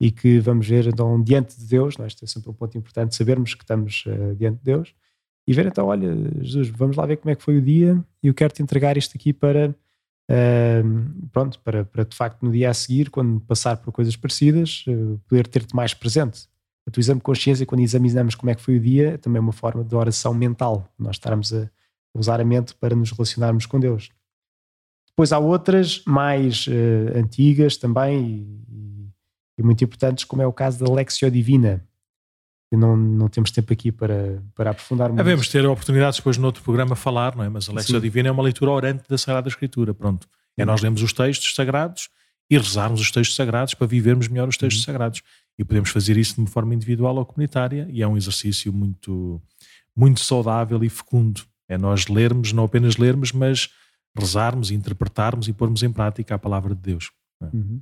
[0.00, 2.08] e que vamos ver, então, diante de Deus, não é?
[2.08, 4.94] este é sempre um ponto importante, sabermos que estamos uh, diante de Deus
[5.46, 8.26] e ver então, olha, Jesus, vamos lá ver como é que foi o dia e
[8.26, 12.68] eu quero te entregar isto aqui para, uh, pronto, para, para de facto no dia
[12.68, 16.48] a seguir, quando passar por coisas parecidas, uh, poder ter-te mais presente.
[16.86, 19.40] O teu exame de consciência, quando examinamos como é que foi o dia, é também
[19.40, 21.68] uma forma de oração mental, nós estarmos a
[22.14, 24.10] usar a mente para nos relacionarmos com Deus.
[25.08, 29.10] Depois há outras mais uh, antigas também e,
[29.58, 31.82] e, muito importantes, como é o caso da Lexio Divina,
[32.74, 35.22] não, não temos tempo aqui para, para aprofundar muito.
[35.22, 37.48] Devemos ter oportunidades depois no outro programa falar, não é?
[37.48, 40.26] Mas a Lexia Divina é uma leitura orante da Sagrada Escritura, pronto.
[40.56, 42.08] É nós lemos os textos sagrados
[42.50, 44.86] e rezarmos os textos sagrados para vivermos melhor os textos uhum.
[44.86, 45.22] sagrados.
[45.58, 49.40] E podemos fazer isso de uma forma individual ou comunitária e é um exercício muito,
[49.94, 51.42] muito saudável e fecundo.
[51.68, 53.70] É nós lermos, não apenas lermos, mas
[54.16, 57.10] rezarmos, interpretarmos e pormos em prática a palavra de Deus.
[57.42, 57.46] É?
[57.46, 57.80] Uhum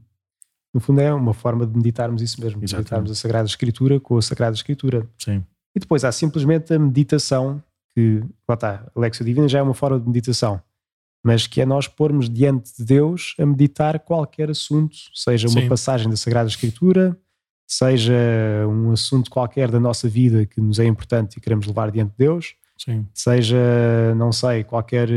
[0.74, 2.74] no fundo é uma forma de meditarmos isso mesmo, Exatamente.
[2.76, 5.08] meditarmos a Sagrada Escritura com a Sagrada Escritura.
[5.16, 5.44] Sim.
[5.74, 7.62] E depois há simplesmente a meditação,
[7.94, 10.60] que, lá está, a Lexio Divina já é uma forma de meditação,
[11.24, 15.68] mas que é nós pormos diante de Deus a meditar qualquer assunto, seja uma Sim.
[15.68, 17.16] passagem da Sagrada Escritura,
[17.66, 18.12] seja
[18.68, 22.18] um assunto qualquer da nossa vida que nos é importante e queremos levar diante de
[22.18, 23.06] Deus, Sim.
[23.14, 25.08] seja, não sei, qualquer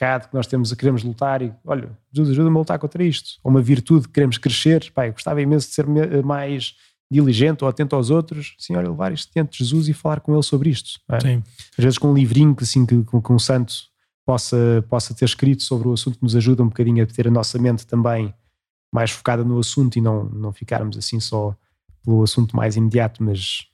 [0.00, 3.38] pecado que nós temos, queremos lutar e olha, Jesus ajuda-me a lutar contra isto.
[3.44, 5.86] Ou uma virtude que queremos crescer, pai, gostava imenso de ser
[6.24, 6.74] mais
[7.12, 10.32] diligente ou atento aos outros, sim, olha, levar isto diante de Jesus e falar com
[10.32, 10.98] ele sobre isto.
[11.10, 11.20] É?
[11.20, 11.42] Sim.
[11.76, 13.74] Às vezes com um livrinho assim, que, com, com um santo
[14.24, 17.30] possa, possa ter escrito sobre o assunto que nos ajuda um bocadinho a ter a
[17.30, 18.32] nossa mente também
[18.94, 21.54] mais focada no assunto e não, não ficarmos assim só
[22.02, 23.66] pelo assunto mais imediato, mas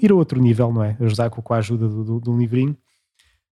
[0.00, 0.96] ir a outro nível, não é?
[1.00, 2.76] Ajudar com, a ajuda de um livrinho,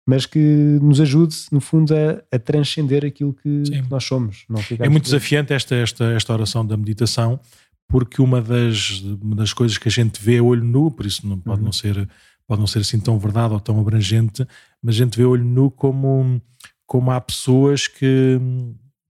[0.09, 0.39] mas que
[0.81, 4.47] nos ajude, no fundo, a, a transcender aquilo que, que, nós somos.
[4.79, 7.39] é muito desafiante esta, esta, esta oração da meditação,
[7.87, 11.27] porque uma das, uma das coisas que a gente vê a olho nu, por isso
[11.27, 11.67] não, pode, uhum.
[11.67, 12.09] não ser,
[12.47, 14.49] pode não ser assim tão verdade ou tão abrangente,
[14.83, 16.41] mas a gente vê a olho nu como,
[16.87, 18.41] como há pessoas que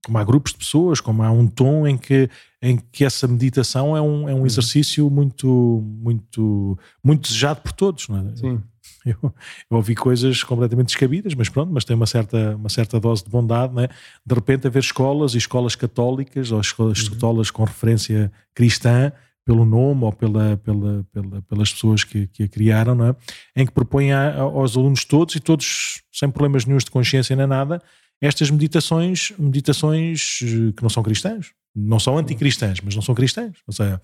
[0.04, 2.30] como há grupos de pessoas, como há um tom em que,
[2.62, 4.46] em que essa meditação é um, é um uhum.
[4.46, 8.08] exercício muito, muito, muito desejado por todos.
[8.08, 8.37] Não é?
[8.37, 8.62] Sim.
[9.23, 9.35] Eu,
[9.71, 13.31] eu, ouvi coisas completamente descabidas, mas pronto, mas tem uma certa, uma certa dose de
[13.31, 13.88] bondade, né?
[14.25, 17.14] de repente haver escolas e escolas católicas ou escolas, uhum.
[17.14, 19.12] escolas com referência cristã
[19.44, 23.16] pelo nome ou pela, pela, pela, pelas pessoas que, que a criaram, não é?
[23.57, 27.47] em que propõem a, aos alunos todos e todos sem problemas nenhums de consciência nem
[27.47, 27.81] nada,
[28.21, 33.57] estas meditações, meditações eh, que não são cristãs, não são anticristãs, mas não são cristãs.
[33.66, 34.00] Ou seja,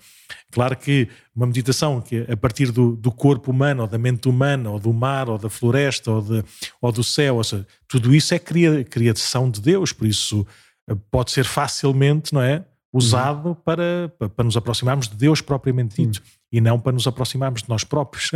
[0.51, 4.69] claro que uma meditação que a partir do, do corpo humano, ou da mente humana,
[4.69, 6.43] ou do mar, ou da floresta, ou, de,
[6.81, 10.45] ou do céu, ou seja, tudo isso é cria, criação de Deus, por isso
[10.89, 12.63] eh, pode ser facilmente, não é?
[12.93, 13.55] Usado uhum.
[13.55, 16.23] para, para nos aproximarmos de Deus propriamente dito uhum.
[16.53, 18.31] e não para nos aproximarmos de nós próprios.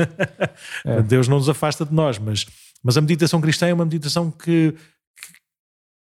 [0.86, 1.02] é.
[1.04, 2.46] Deus não nos afasta de nós, mas,
[2.84, 4.76] mas a meditação cristã é uma meditação que,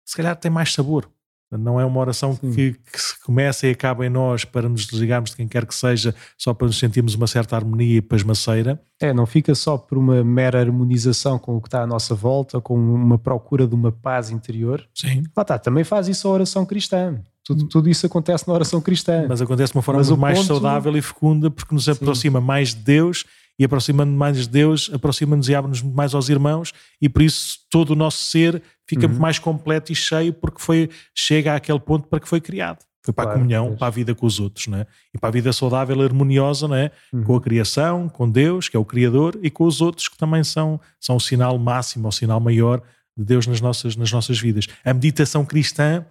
[0.07, 1.11] se calhar tem mais sabor.
[1.51, 5.31] Não é uma oração que, que, se começa e acaba em nós para nos desligarmos
[5.31, 8.81] de quem quer que seja, só para nos sentirmos uma certa harmonia e pasmaceira.
[9.01, 12.61] É, não fica só por uma mera harmonização com o que está à nossa volta,
[12.61, 14.85] com uma procura de uma paz interior.
[14.93, 15.23] Sim.
[15.37, 17.21] Lá está, também faz isso a oração cristã.
[17.45, 17.69] Tudo, hum.
[17.69, 19.27] tudo isso acontece na oração cristã.
[19.29, 20.49] Mas acontece de uma forma mais ponto...
[20.49, 22.47] saudável e fecunda porque nos aproxima Sim.
[22.47, 23.25] mais de Deus
[23.59, 27.91] e aproximando mais de Deus, aproxima-nos e abre-nos mais aos irmãos e por isso todo
[27.91, 29.19] o nosso ser fica uhum.
[29.19, 32.85] mais completo e cheio porque foi, chega àquele ponto para que foi criado.
[33.03, 34.85] Foi para claro, a comunhão, para a vida com os outros, né?
[35.15, 36.91] E para a vida saudável e harmoniosa, né?
[37.13, 37.23] Uhum.
[37.23, 40.43] Com a criação, com Deus, que é o Criador, e com os outros que também
[40.43, 42.83] são, são o sinal máximo, o sinal maior
[43.17, 44.67] de Deus nas nossas, nas nossas vidas.
[44.85, 46.05] A meditação cristã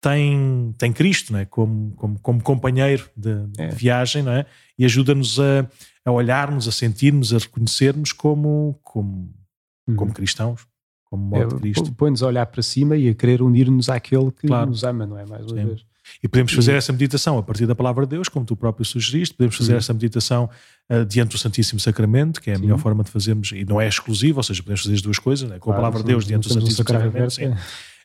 [0.00, 1.44] tem, tem Cristo né?
[1.44, 3.68] como, como, como companheiro de, é.
[3.68, 4.46] de viagem não é?
[4.78, 5.68] e ajuda-nos a,
[6.08, 9.30] a olharmos, a sentirmos, a reconhecermos como, como,
[9.86, 9.96] uhum.
[9.96, 10.66] como cristãos,
[11.04, 11.92] como modo é, Cristo.
[11.92, 14.70] Põe-nos a olhar para cima e a querer unir-nos àquele que claro.
[14.70, 15.26] nos ama, não é?
[15.26, 15.66] Mais uma Sim.
[15.66, 15.84] vez.
[16.22, 19.34] E podemos fazer essa meditação a partir da palavra de Deus, como tu próprio sugeriste,
[19.34, 19.78] podemos fazer uhum.
[19.78, 20.50] essa meditação
[20.90, 22.62] uh, diante do Santíssimo Sacramento, que é a Sim.
[22.62, 25.48] melhor forma de fazermos, e não é exclusivo, ou seja, podemos fazer as duas coisas,
[25.48, 25.58] né?
[25.58, 27.30] com claro, a palavra de Deus diante do Santíssimo Sacramento.
[27.30, 27.60] Sacramento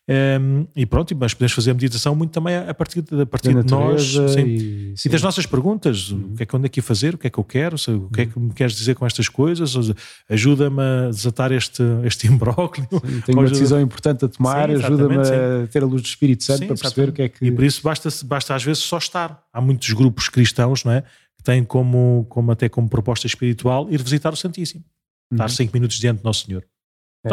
[0.10, 3.56] um, e pronto, mas podemos fazer a meditação muito também a partir de, a partir
[3.56, 5.08] de nós sim, e, sim.
[5.08, 6.32] e, das nossas perguntas: uhum.
[6.34, 8.10] o que é que ando aqui a fazer, o que é que eu quero, o
[8.10, 9.74] que é que me queres dizer com estas coisas,
[10.30, 12.86] ajuda-me a desatar este, este imbróglio.
[13.26, 16.76] tenho uma decisão importante a tomar, ajuda-me a ter a luz do Espírito Santo para
[16.76, 17.46] perceber o que é que.
[17.46, 19.42] E por isso basta, basta às vezes só estar.
[19.54, 21.02] Há muitos grupos cristãos, não é?
[21.38, 24.84] Que têm como, como até como proposta espiritual ir visitar o Santíssimo.
[25.32, 25.38] Uhum.
[25.38, 26.66] Estar cinco minutos diante do Nosso Senhor.
[27.26, 27.30] É.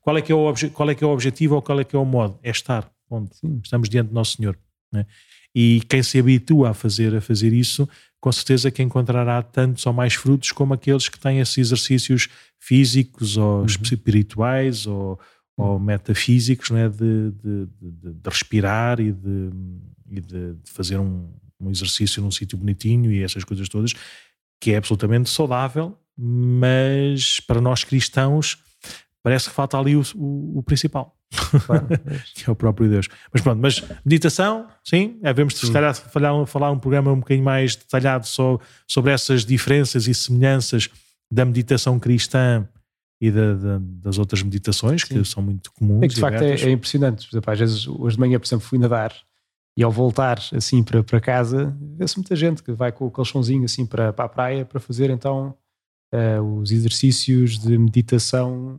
[0.00, 1.94] Qual, é que é o qual é que é o objetivo ou qual é que
[1.94, 2.38] é o modo?
[2.42, 3.60] É estar onde Sim.
[3.62, 4.58] estamos diante do Nosso Senhor.
[4.92, 5.06] Né?
[5.54, 7.88] E quem se habitua a fazer, a fazer isso,
[8.20, 13.36] com certeza que encontrará tantos ou mais frutos como aqueles que têm esses exercícios físicos
[13.36, 13.66] ou uhum.
[13.66, 15.18] espirituais ou,
[15.56, 16.88] ou metafísicos né?
[16.88, 19.50] de, de, de, de respirar e de,
[20.10, 23.94] e de, fazer um, um exercício num sítio bonitinho e essas coisas todas,
[24.60, 28.58] que é absolutamente saudável, mas para nós cristãos
[29.22, 31.16] parece que falta ali o, o, o principal,
[31.66, 31.86] claro,
[32.34, 33.08] que é o próprio Deus.
[33.32, 37.44] Mas pronto, mas meditação, sim, devemos é, se calhar falar, falar um programa um bocadinho
[37.44, 40.88] mais detalhado só sobre essas diferenças e semelhanças
[41.30, 42.66] da meditação cristã
[43.20, 45.08] e da, da, das outras meditações sim.
[45.08, 46.02] que são muito comuns.
[46.02, 47.26] É que de facto é, é, impressionante.
[47.26, 49.12] Por exemplo, às vezes, hoje de manhã, por exemplo, fui nadar
[49.76, 53.64] e ao voltar assim para, para casa, vê-se muita gente que vai com o colchãozinho
[53.64, 55.54] assim para, para a praia para fazer então
[56.12, 58.78] uh, os exercícios de meditação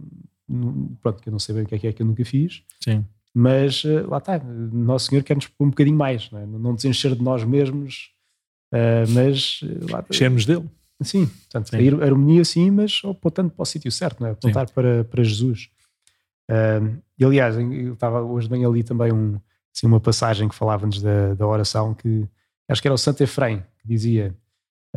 [1.02, 2.64] pronto, que eu não sei bem o que é que é que eu nunca fiz.
[2.80, 3.06] Sim.
[3.34, 6.46] Mas uh, lá está, Nosso Senhor quer-nos pôr um bocadinho mais, não, é?
[6.46, 8.12] não desencher de nós mesmos,
[8.74, 10.68] uh, mas uh, lá, Enchermos dele.
[11.02, 11.78] Sim, portanto, sim.
[11.78, 14.32] a harmonia sim, mas apontando para o sítio certo, não é?
[14.32, 15.70] apontar para, para Jesus.
[16.50, 19.40] Uh, e aliás, eu estava hoje bem ali também um,
[19.74, 22.28] assim, uma passagem que falava-nos da, da oração que
[22.68, 24.36] acho que era o Santo Efrem, que dizia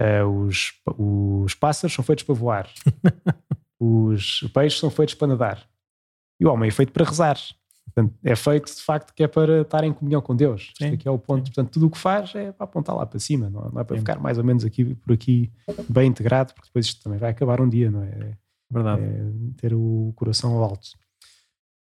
[0.01, 2.69] uh, os, os pássaros são feitos para voar
[3.85, 5.69] Os peixes são feitos para nadar.
[6.39, 7.37] E o homem é feito para rezar.
[7.85, 10.73] Portanto, é feito de facto que é para estar em comunhão com Deus.
[10.79, 10.85] Sim.
[10.85, 11.47] Este aqui é o ponto.
[11.47, 11.53] Sim.
[11.53, 13.85] Portanto, tudo o que faz é para apontar lá para cima, não, é, não é
[13.85, 14.01] para Sim.
[14.01, 15.51] ficar mais ou menos aqui por aqui
[15.89, 18.07] bem integrado, porque depois isto também vai acabar um dia, não é?
[18.07, 18.33] é
[18.71, 19.03] Verdade.
[19.03, 19.25] É
[19.57, 20.91] ter o coração ao alto.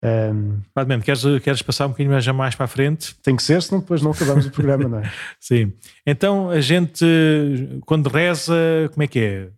[0.03, 3.17] Um, Padmente, queres, queres passar um bocadinho mais, mais para a frente?
[3.17, 5.13] Tem que ser, senão depois não acabamos o programa, não é?
[5.41, 5.73] Sim.
[6.07, 7.05] Então a gente,
[7.85, 8.55] quando reza,
[8.93, 9.51] como é que é?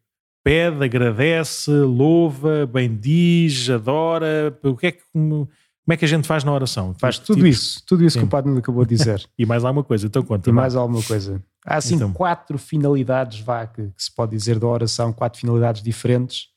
[0.44, 4.56] Pede, agradece, louva, bendiz, adora.
[4.62, 5.48] O que é que, como,
[5.84, 6.94] como é que a gente faz na oração?
[6.98, 8.20] Faz tudo tipo, isso, tudo isso Sim.
[8.20, 9.24] que o Padre acabou de dizer.
[9.38, 10.50] e mais alguma coisa, então conta.
[10.50, 11.42] E mais alguma coisa.
[11.64, 12.12] Há assim então.
[12.12, 16.52] quatro finalidades, vá, que, que se pode dizer da oração, quatro finalidades diferentes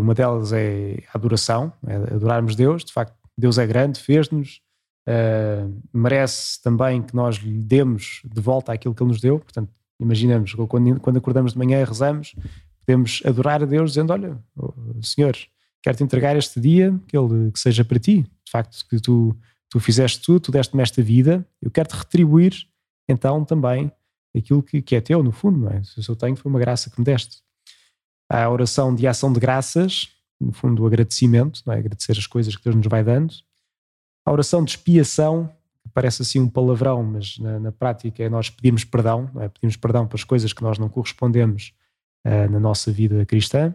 [0.00, 4.60] uma delas é a adoração, é adorarmos Deus, de facto Deus é grande, fez-nos,
[5.08, 9.70] uh, merece também que nós lhe demos de volta aquilo que Ele nos deu, portanto
[9.98, 12.34] imaginamos, quando, quando acordamos de manhã e rezamos,
[12.86, 14.38] podemos adorar a Deus dizendo, olha
[15.02, 15.36] Senhor,
[15.82, 19.36] quero-te entregar este dia, que ele que seja para ti, de facto que tu,
[19.68, 22.54] tu fizeste tudo, tu deste-me esta vida, eu quero-te retribuir
[23.08, 23.90] então também
[24.36, 25.82] aquilo que, que é teu no fundo, não é?
[25.82, 27.44] Se eu tenho foi uma graça que me deste
[28.28, 30.08] a oração de ação de graças,
[30.40, 31.78] no fundo o agradecimento, não é?
[31.78, 33.34] agradecer as coisas que Deus nos vai dando.
[34.24, 35.48] A oração de expiação,
[35.82, 39.48] que parece assim um palavrão, mas na, na prática é nós pedirmos perdão, é?
[39.48, 41.72] pedimos perdão pelas coisas que nós não correspondemos
[42.26, 43.72] uh, na nossa vida cristã.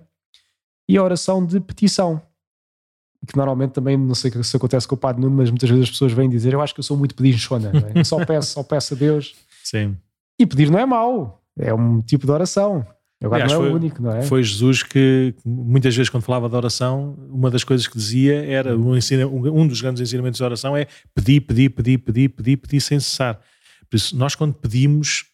[0.88, 2.22] E a oração de petição,
[3.26, 5.92] que normalmente também, não sei se acontece com o Padre Nuno, mas muitas vezes as
[5.92, 8.04] pessoas vêm dizer eu acho que eu sou muito pedinchona, é?
[8.04, 9.36] só peço, só peço a Deus.
[9.64, 9.96] Sim.
[10.38, 12.86] E pedir não é mau, é um tipo de oração.
[13.24, 14.22] Agora Aliás, não é foi, o único, não é?
[14.24, 18.76] Foi Jesus que, muitas vezes, quando falava de oração, uma das coisas que dizia era:
[18.76, 22.82] um, ensina, um, dos grandes ensinamentos da oração é pedir, pedir, pedir, pedir, pedir, pedir
[22.82, 23.40] sem cessar.
[23.88, 25.26] Por isso, nós, quando pedimos,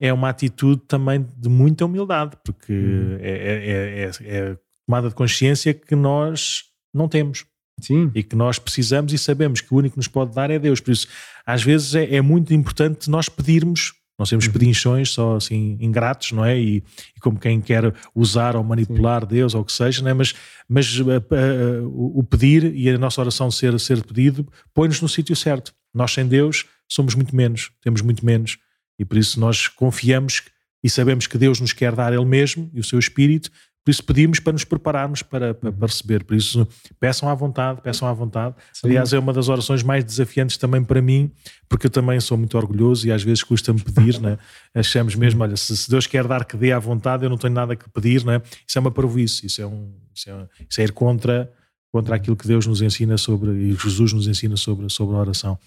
[0.00, 3.18] é uma atitude também de muita humildade, porque hum.
[3.20, 4.56] é, é, é, é
[4.86, 7.44] tomada de consciência que nós não temos.
[7.80, 8.10] Sim.
[8.14, 10.80] E que nós precisamos e sabemos que o único que nos pode dar é Deus.
[10.80, 11.06] Por isso,
[11.46, 14.52] às vezes é, é muito importante nós pedirmos nós temos uhum.
[14.52, 16.58] pedinchões só assim ingratos, não é?
[16.58, 16.82] E,
[17.16, 19.28] e, como quem quer usar ou manipular Sim.
[19.28, 20.14] Deus ou o que seja, não é?
[20.14, 20.34] Mas,
[20.68, 25.36] mas uh, uh, o pedir e a nossa oração ser, ser pedido põe-nos no sítio
[25.36, 25.72] certo.
[25.94, 28.58] Nós sem Deus somos muito menos, temos muito menos.
[28.98, 30.42] E por isso nós confiamos
[30.82, 33.50] e sabemos que Deus nos quer dar Ele mesmo e o seu Espírito,
[33.88, 36.22] por isso pedimos para nos prepararmos para, para, para, receber.
[36.22, 36.68] Por isso,
[37.00, 38.54] peçam à vontade, peçam à vontade.
[38.70, 38.88] Sim.
[38.88, 41.30] Aliás, é uma das orações mais desafiantes também para mim,
[41.70, 44.36] porque eu também sou muito orgulhoso e às vezes custa-me pedir, né?
[44.74, 47.54] Achamos mesmo, olha, se, se, Deus quer dar que dê à vontade, eu não tenho
[47.54, 48.42] nada que pedir, né?
[48.66, 51.50] Isso é uma parvoíce, isso é, um, isso é, isso é ir contra,
[51.90, 55.58] contra aquilo que Deus nos ensina sobre, e Jesus nos ensina sobre, sobre a oração.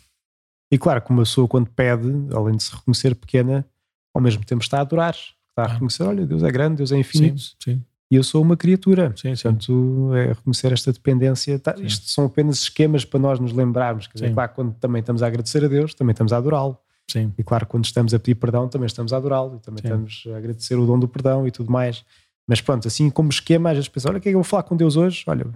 [0.71, 3.65] E claro, como a pessoa quando pede, além de se reconhecer pequena,
[4.13, 5.13] ao mesmo tempo está a adorar.
[5.13, 7.41] Está a reconhecer, olha, Deus é grande, Deus é infinito.
[7.41, 9.13] Sim, sim e eu sou uma criatura.
[9.15, 9.43] Sim, sim.
[9.43, 11.57] Portanto, é reconhecer esta dependência.
[11.57, 14.05] Tá, isto são apenas esquemas para nós nos lembrarmos.
[14.05, 16.77] Quer dizer, claro, quando também estamos a agradecer a Deus, também estamos a adorá-lo.
[17.09, 17.33] Sim.
[17.37, 19.87] E claro, quando estamos a pedir perdão, também estamos a adorá-lo e também sim.
[19.87, 22.03] estamos a agradecer o dom do perdão e tudo mais.
[22.45, 24.43] Mas pronto, assim como esquema, às vezes pensa, olha, o que é que eu vou
[24.43, 25.23] falar com Deus hoje?
[25.25, 25.47] Olha,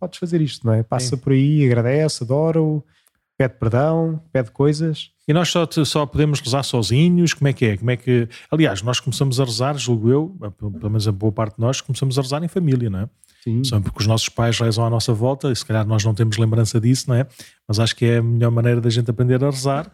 [0.00, 0.82] podes fazer isto, não é?
[0.82, 1.16] Passa sim.
[1.16, 2.82] por aí, agradece, adora-o,
[3.36, 5.10] pede perdão, pede coisas.
[5.26, 7.34] E nós só, só podemos rezar sozinhos?
[7.34, 7.76] Como é que é?
[7.76, 8.28] Como é que...
[8.50, 12.18] Aliás, nós começamos a rezar, julgo eu, pelo menos a boa parte de nós, começamos
[12.18, 13.08] a rezar em família, não é?
[13.42, 13.64] Sim.
[13.64, 16.36] Só porque os nossos pais rezam à nossa volta, e se calhar nós não temos
[16.36, 17.26] lembrança disso, não é?
[17.66, 19.90] Mas acho que é a melhor maneira da gente aprender a rezar.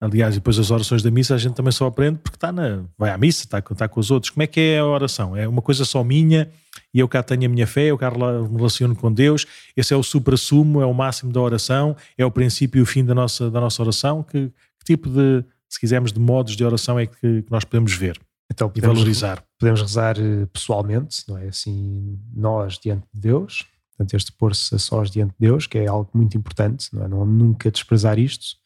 [0.00, 3.10] Aliás, depois as orações da missa a gente também só aprende porque está na, vai
[3.10, 4.30] à missa, está, está com os outros.
[4.30, 5.36] Como é que é a oração?
[5.36, 6.50] É uma coisa só minha
[6.94, 9.46] e eu cá tenho a minha fé, eu cá me relaciono com Deus.
[9.76, 13.04] Esse é o supra-sumo, é o máximo da oração, é o princípio e o fim
[13.04, 14.22] da nossa, da nossa oração.
[14.22, 17.92] Que, que tipo de, se quisermos, de modos de oração é que, que nós podemos
[17.92, 18.18] ver
[18.50, 19.44] então, podemos, e valorizar?
[19.58, 21.48] Podemos rezar eh, pessoalmente, não é?
[21.48, 25.86] Assim, nós diante de Deus, portanto, este pôr-se a sós diante de Deus, que é
[25.86, 27.08] algo muito importante, não é?
[27.08, 28.59] Não nunca desprezar isto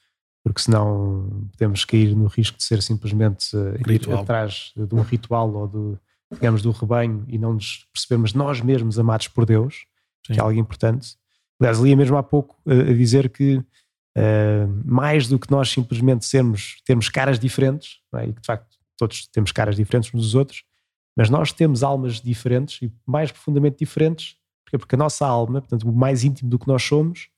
[0.45, 5.51] porque senão podemos cair no risco de ser simplesmente uh, ir atrás de um ritual
[5.55, 9.86] ou do, digamos, do rebanho e não nos percebermos nós mesmos amados por Deus,
[10.26, 10.34] Sim.
[10.34, 11.16] que é algo importante.
[11.59, 16.26] Aliás, ali mesmo há pouco uh, a dizer que uh, mais do que nós simplesmente
[16.26, 18.26] sermos, termos caras diferentes, é?
[18.26, 20.62] e que de facto todos temos caras diferentes uns dos outros,
[21.16, 25.88] mas nós temos almas diferentes e mais profundamente diferentes, porque, porque a nossa alma, portanto,
[25.88, 27.28] o mais íntimo do que nós somos,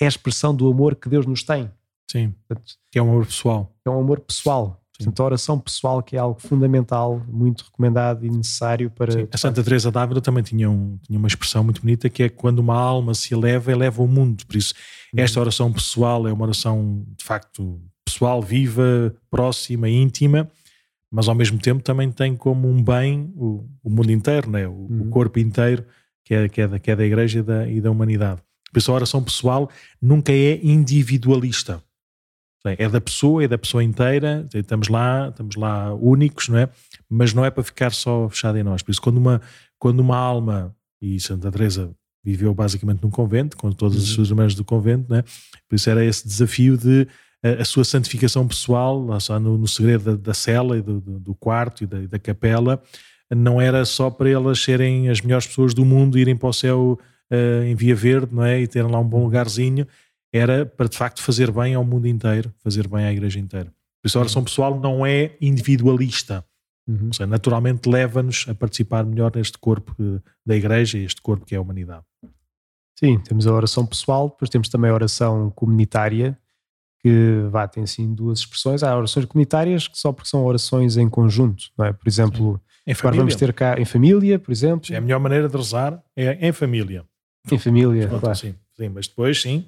[0.00, 1.70] é a expressão do amor que Deus nos tem.
[2.10, 3.74] Sim, Portanto, que é um amor pessoal.
[3.84, 4.80] É um amor pessoal.
[4.96, 5.04] Sim.
[5.04, 9.12] Portanto, a oração pessoal que é algo fundamental, muito recomendado e necessário para...
[9.12, 9.28] Sim.
[9.30, 12.60] A Santa Teresa d'Ávila também tinha, um, tinha uma expressão muito bonita que é quando
[12.60, 14.46] uma alma se eleva, eleva o mundo.
[14.46, 14.72] Por isso,
[15.12, 15.22] uhum.
[15.22, 20.48] esta oração pessoal é uma oração, de facto, pessoal, viva, próxima, íntima,
[21.10, 24.66] mas ao mesmo tempo também tem como um bem o, o mundo inteiro, né?
[24.66, 25.02] o, uhum.
[25.02, 25.84] o corpo inteiro,
[26.24, 28.40] que é, que, é da, que é da Igreja e da, e da humanidade.
[28.72, 31.82] Por isso a oração pessoal nunca é individualista.
[32.78, 36.68] É da pessoa, é da pessoa inteira, estamos lá, estamos lá únicos, não é?
[37.08, 38.82] Mas não é para ficar só fechado em nós.
[38.82, 39.40] Por isso, quando uma,
[39.78, 41.94] quando uma alma, e Santa Teresa
[42.24, 44.14] viveu basicamente num convento, com todas as uhum.
[44.16, 45.22] suas irmãs do convento, né?
[45.68, 47.06] por isso era esse desafio de
[47.42, 51.00] a, a sua santificação pessoal, lá só no, no segredo da, da cela e do,
[51.00, 52.82] do, quarto e da, da, capela,
[53.30, 56.98] não era só para elas serem as melhores pessoas do mundo, irem para o céu
[57.30, 58.60] uh, em Via Verde não é?
[58.60, 59.86] e terem lá um bom lugarzinho,
[60.36, 63.72] era para de facto fazer bem ao mundo inteiro, fazer bem à igreja inteira.
[64.02, 66.44] Por isso a oração pessoal não é individualista.
[66.86, 67.08] Uhum.
[67.08, 71.54] Ou seja, naturalmente leva-nos a participar melhor neste corpo eh, da igreja, este corpo que
[71.54, 72.04] é a humanidade.
[72.98, 76.38] Sim, temos a oração pessoal, depois temos também a oração comunitária,
[77.00, 78.82] que vá, tem assim duas expressões.
[78.82, 81.92] Há orações comunitárias que só porque são orações em conjunto, não é?
[81.92, 84.94] Por exemplo, agora vamos ter cá em família, por exemplo.
[84.94, 87.04] É a melhor maneira de rezar é em família.
[87.50, 88.38] Em família, Pronto, claro.
[88.38, 89.66] Sim, sim, mas depois sim.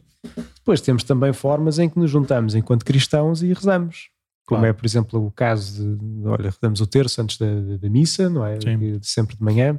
[0.56, 4.10] Depois temos também formas em que nos juntamos enquanto cristãos e rezamos.
[4.46, 4.70] Como claro.
[4.70, 7.46] é, por exemplo, o caso de, olha, rezamos o terço antes da,
[7.80, 8.56] da missa, não é?
[8.56, 9.78] De, sempre de manhã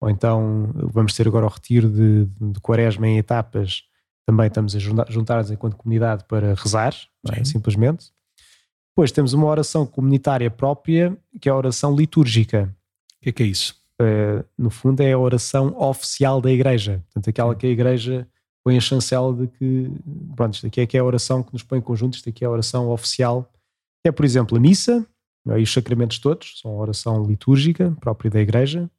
[0.00, 3.82] ou então vamos ter agora o retiro de, de quaresma em etapas,
[4.26, 6.94] também estamos a juntar-nos enquanto comunidade para rezar,
[7.30, 7.44] é?
[7.44, 8.06] simplesmente.
[8.92, 12.74] Depois temos uma oração comunitária própria, que é a oração litúrgica.
[13.18, 13.78] O que é que é isso?
[14.00, 18.26] Uh, no fundo é a oração oficial da igreja, portanto aquela que a igreja
[18.64, 19.90] põe a chancela de que,
[20.36, 22.44] pronto, isto aqui é que é a oração que nos põe em conjunto, isto aqui
[22.44, 23.50] é a oração oficial,
[24.04, 25.06] é por exemplo a missa,
[25.48, 25.58] é?
[25.58, 28.90] e os sacramentos todos, são a oração litúrgica própria da igreja,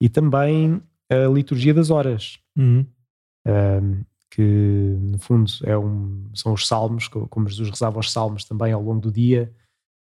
[0.00, 2.86] e também a liturgia das horas, uhum.
[4.30, 8.82] que no fundo é um, são os salmos, como Jesus rezava os salmos também ao
[8.82, 9.52] longo do dia.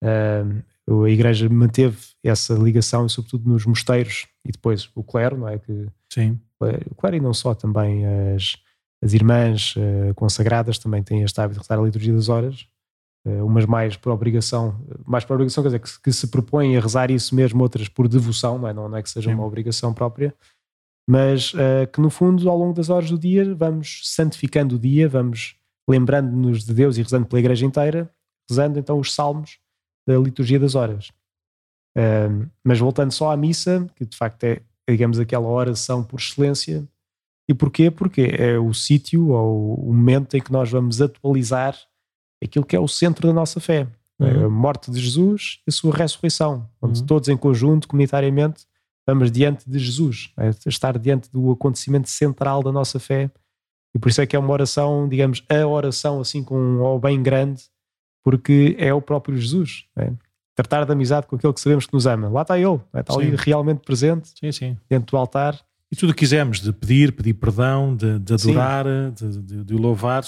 [0.02, 5.58] a igreja manteve essa ligação, sobretudo nos mosteiros e depois o clero, não é?
[5.58, 6.40] Que, Sim.
[6.90, 8.56] O clero e não só, também as,
[9.06, 12.66] as irmãs uh, consagradas também têm este hábito de rezar a liturgia das horas.
[13.24, 16.80] Uh, umas mais por obrigação, mais por obrigação, quer dizer, que, que, se propõem a
[16.80, 19.34] rezar isso mesmo, outras por devoção, não é, não, não é que seja Sim.
[19.34, 20.34] uma obrigação própria,
[21.08, 25.08] mas uh, que no fundo, ao longo das horas do dia, vamos santificando o dia,
[25.08, 25.56] vamos
[25.88, 28.10] lembrando-nos de Deus e rezando pela igreja inteira,
[28.48, 29.58] rezando então os salmos
[30.06, 31.12] da liturgia das horas.
[32.62, 36.86] Mas voltando só à missa, que de facto é, digamos, aquela oração por excelência,
[37.48, 37.90] e porquê?
[37.90, 41.76] Porque é o sítio ou o momento em que nós vamos atualizar
[42.42, 43.86] aquilo que é o centro da nossa fé.
[44.18, 44.46] Uhum.
[44.46, 47.06] A morte de Jesus e a sua ressurreição, onde uhum.
[47.06, 48.66] todos em conjunto, comunitariamente,
[49.06, 50.50] vamos diante de Jesus, é?
[50.66, 53.30] estar diante do acontecimento central da nossa fé.
[53.94, 56.98] E por isso é que é uma oração, digamos, a oração assim com um O
[56.98, 57.62] bem grande,
[58.24, 59.84] porque é o próprio Jesus.
[59.96, 60.12] É?
[60.54, 62.28] Tratar de amizade com aquele que sabemos que nos ama.
[62.28, 63.00] Lá está ele, é?
[63.00, 63.20] está sim.
[63.20, 64.76] ali realmente presente, sim, sim.
[64.88, 65.62] dentro do altar.
[65.90, 69.74] E tudo o que quisermos, de pedir, pedir perdão, de, de adorar, de, de, de,
[69.74, 70.22] louvar,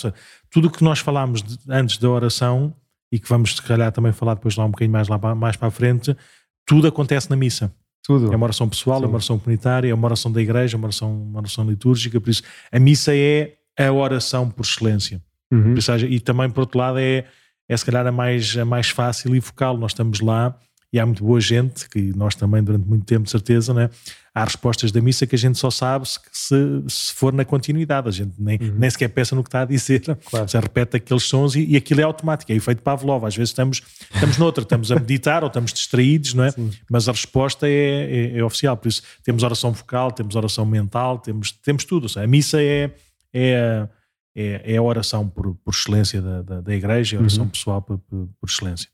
[0.51, 2.75] tudo o que nós falámos antes da oração
[3.11, 5.69] e que vamos se calhar também falar depois lá um bocadinho mais, lá, mais para
[5.69, 6.17] a frente,
[6.65, 7.75] tudo acontece na missa.
[8.05, 8.33] Tudo.
[8.33, 9.05] É uma oração pessoal, Sim.
[9.05, 12.21] é uma oração comunitária, é uma oração da igreja, é uma oração, uma oração litúrgica,
[12.21, 15.23] por isso a missa é a oração por excelência.
[15.53, 15.73] Uhum.
[15.75, 17.25] Por isso, e também, por outro lado, é,
[17.69, 19.77] é se calhar a mais, a mais fácil e focal.
[19.77, 20.59] Nós estamos lá
[20.93, 23.91] e há muito boa gente, que nós também durante muito tempo, de certeza, né?
[24.39, 26.57] há respostas da missa que a gente só sabe se,
[26.89, 28.75] se for na continuidade, a gente nem, uhum.
[28.79, 30.49] nem sequer pensa no que está a dizer, claro.
[30.49, 33.83] já repete aqueles sons e, e aquilo é automático, é efeito Pavlov, às vezes estamos,
[34.15, 36.53] estamos noutra, estamos a meditar ou estamos distraídos, não é?
[36.53, 36.71] Sim.
[36.89, 41.19] Mas a resposta é, é, é, oficial, por isso temos oração vocal, temos oração mental,
[41.19, 42.93] temos, temos tudo, a missa é,
[43.35, 43.89] é,
[44.37, 47.51] é, é, a oração por, por excelência da, da, da igreja, é a oração uhum.
[47.51, 48.89] pessoal por, por, por excelência.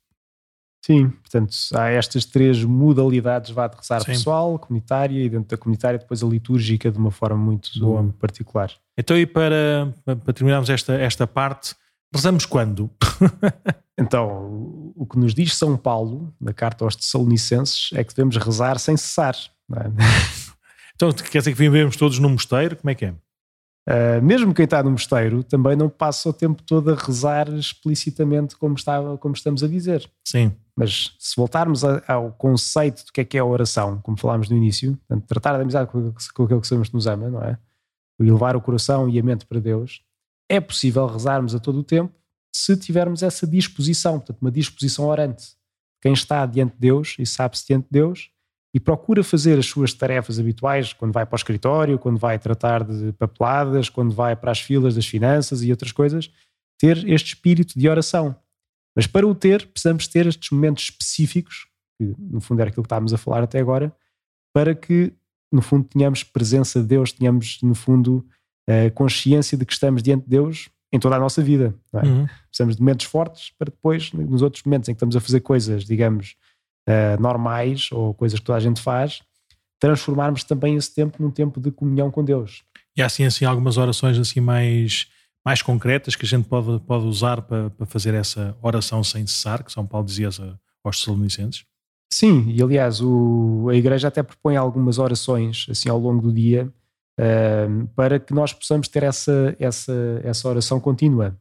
[0.85, 4.12] Sim, portanto, há estas três modalidades vá de rezar Sim.
[4.12, 8.14] pessoal, comunitária e dentro da comunitária depois a litúrgica de uma forma muito Boa.
[8.20, 8.70] particular.
[8.95, 11.74] Então e para, para terminarmos esta, esta parte,
[12.14, 12.91] rezamos quando?
[13.97, 18.78] então, o que nos diz São Paulo, na carta aos Tessalonicenses, é que devemos rezar
[18.78, 19.35] sem cessar.
[19.72, 19.89] É?
[20.95, 22.76] então quer dizer que vivemos todos num mosteiro?
[22.76, 23.14] Como é que é?
[23.87, 28.57] Uh, mesmo quem está no mosteiro também não passa o tempo todo a rezar explicitamente
[28.57, 30.11] como, estava, como estamos a dizer.
[30.26, 30.53] Sim.
[30.74, 34.49] Mas se voltarmos a, ao conceito do que é que é a oração, como falámos
[34.49, 37.43] no início, portanto, tratar de amizade com, com aquele que sabemos que nos ama, não
[37.43, 37.59] é?
[38.18, 40.03] E levar o coração e a mente para Deus,
[40.49, 42.12] é possível rezarmos a todo o tempo
[42.55, 45.57] se tivermos essa disposição, portanto, uma disposição orante.
[46.01, 48.30] Quem está diante de Deus e sabe-se diante de Deus
[48.75, 52.83] e procura fazer as suas tarefas habituais quando vai para o escritório, quando vai tratar
[52.83, 56.29] de papeladas, quando vai para as filas das finanças e outras coisas,
[56.77, 58.35] ter este espírito de oração.
[58.97, 62.87] Mas para o ter, precisamos ter estes momentos específicos, que no fundo era aquilo que
[62.89, 63.95] estávamos a falar até agora,
[64.53, 65.12] para que
[65.53, 68.27] no fundo tenhamos presença de Deus, tenhamos no fundo
[68.68, 71.75] a consciência de que estamos diante de Deus em toda a nossa vida.
[71.93, 71.99] É?
[71.99, 72.27] Uhum.
[72.49, 75.85] Precisamos de momentos fortes para depois, nos outros momentos em que estamos a fazer coisas,
[75.85, 76.37] digamos,
[76.89, 79.22] uh, normais ou coisas que toda a gente faz,
[79.78, 82.62] transformarmos também esse tempo num tempo de comunhão com Deus.
[82.97, 85.09] E há assim, assim algumas orações assim mais,
[85.45, 89.64] mais concretas que a gente pode, pode usar para, para fazer essa oração sem cessar,
[89.64, 90.28] que São Paulo dizia
[90.82, 91.64] aos Tessalonicenses?
[92.12, 96.72] Sim, e aliás o, a Igreja até propõe algumas orações assim ao longo do dia
[97.18, 101.37] uh, para que nós possamos ter essa, essa, essa oração contínua.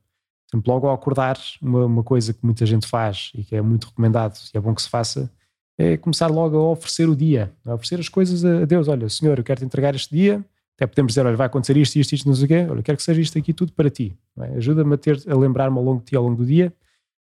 [0.53, 3.61] Por exemplo, logo ao acordar, uma, uma coisa que muita gente faz e que é
[3.61, 5.31] muito recomendado e é bom que se faça,
[5.79, 8.87] é começar logo a oferecer o dia, a oferecer as coisas a Deus.
[8.87, 10.45] Olha, Senhor, eu quero te entregar este dia.
[10.75, 12.67] Até podemos dizer, olha, vai acontecer isto, isto, isto, não sei o quê.
[12.69, 14.15] Olha, quero que seja isto aqui tudo para ti.
[14.39, 14.57] É?
[14.57, 16.71] Ajuda-me a, a lembrar-me ao longo de ti, ao longo do dia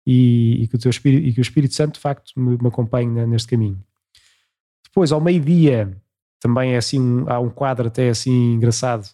[0.07, 2.69] e, e, que, o teu Espírito, e que o Espírito Santo, de facto, me, me
[2.69, 3.83] acompanhe neste caminho.
[4.85, 5.97] Depois, ao meio-dia,
[6.41, 9.09] também é assim, há um quadro até assim engraçado,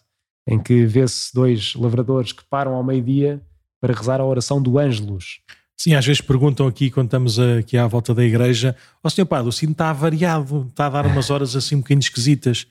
[0.45, 3.41] em que vê-se dois lavradores que param ao meio-dia
[3.81, 5.41] para rezar a oração do Ângelus.
[5.75, 9.25] Sim, às vezes perguntam aqui, quando estamos aqui à volta da igreja, ó oh, senhor
[9.25, 12.67] padre, o sino está variado, está a dar umas horas assim um bocadinho esquisitas,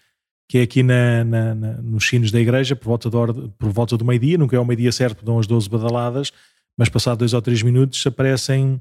[0.49, 3.97] que é aqui na, na, na, nos sinos da igreja, por volta, do, por volta
[3.97, 6.33] do meio-dia, nunca é o meio-dia certo, dão as 12 badaladas,
[6.79, 8.81] mas passado dois ou três minutos aparecem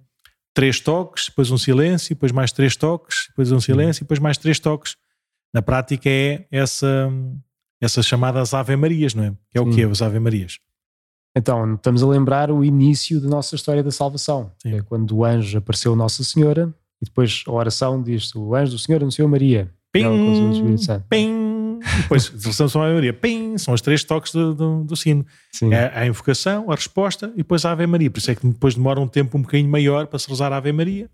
[0.53, 4.59] três toques, depois um silêncio, depois mais três toques, depois um silêncio, depois mais três
[4.59, 4.95] toques.
[5.51, 7.11] Na prática é essa,
[7.82, 9.34] essas chamadas Ave Marias, não é?
[9.49, 10.59] Que é o que é as Ave Marias?
[11.36, 14.51] Então, estamos a lembrar o início da nossa história da salvação.
[14.61, 14.75] Sim.
[14.75, 18.80] É quando o anjo apareceu Nossa Senhora e depois a oração diz o anjo do
[18.80, 19.71] Senhor anunciou Maria.
[19.91, 20.03] Pim,
[21.09, 22.32] pim, depois,
[22.71, 25.25] são a Maria, pim, são os três toques do, do, do sino.
[25.71, 28.11] É a invocação, a resposta e depois a Ave Maria.
[28.11, 30.57] Por isso é que depois demora um tempo um bocadinho maior para se rezar a
[30.57, 31.09] Ave Maria.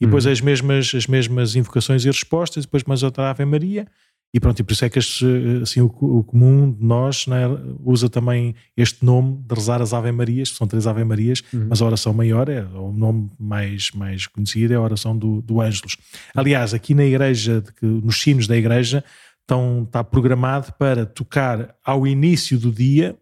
[0.00, 0.32] E depois uhum.
[0.32, 3.86] as, mesmas, as mesmas invocações e respostas, depois mais outra Ave Maria.
[4.32, 5.26] E pronto, e por isso é que este,
[5.60, 7.46] assim, o, o, comum de nós né,
[7.84, 11.66] usa também este nome de rezar as Ave Marias, são três Ave Marias, uhum.
[11.68, 15.60] mas a oração maior, é, o nome mais, mais conhecido é a oração do, do
[15.60, 15.96] Ângelos.
[16.34, 19.02] Aliás, aqui na igreja, nos sinos da igreja,
[19.40, 23.16] estão, está programado para tocar ao início do dia,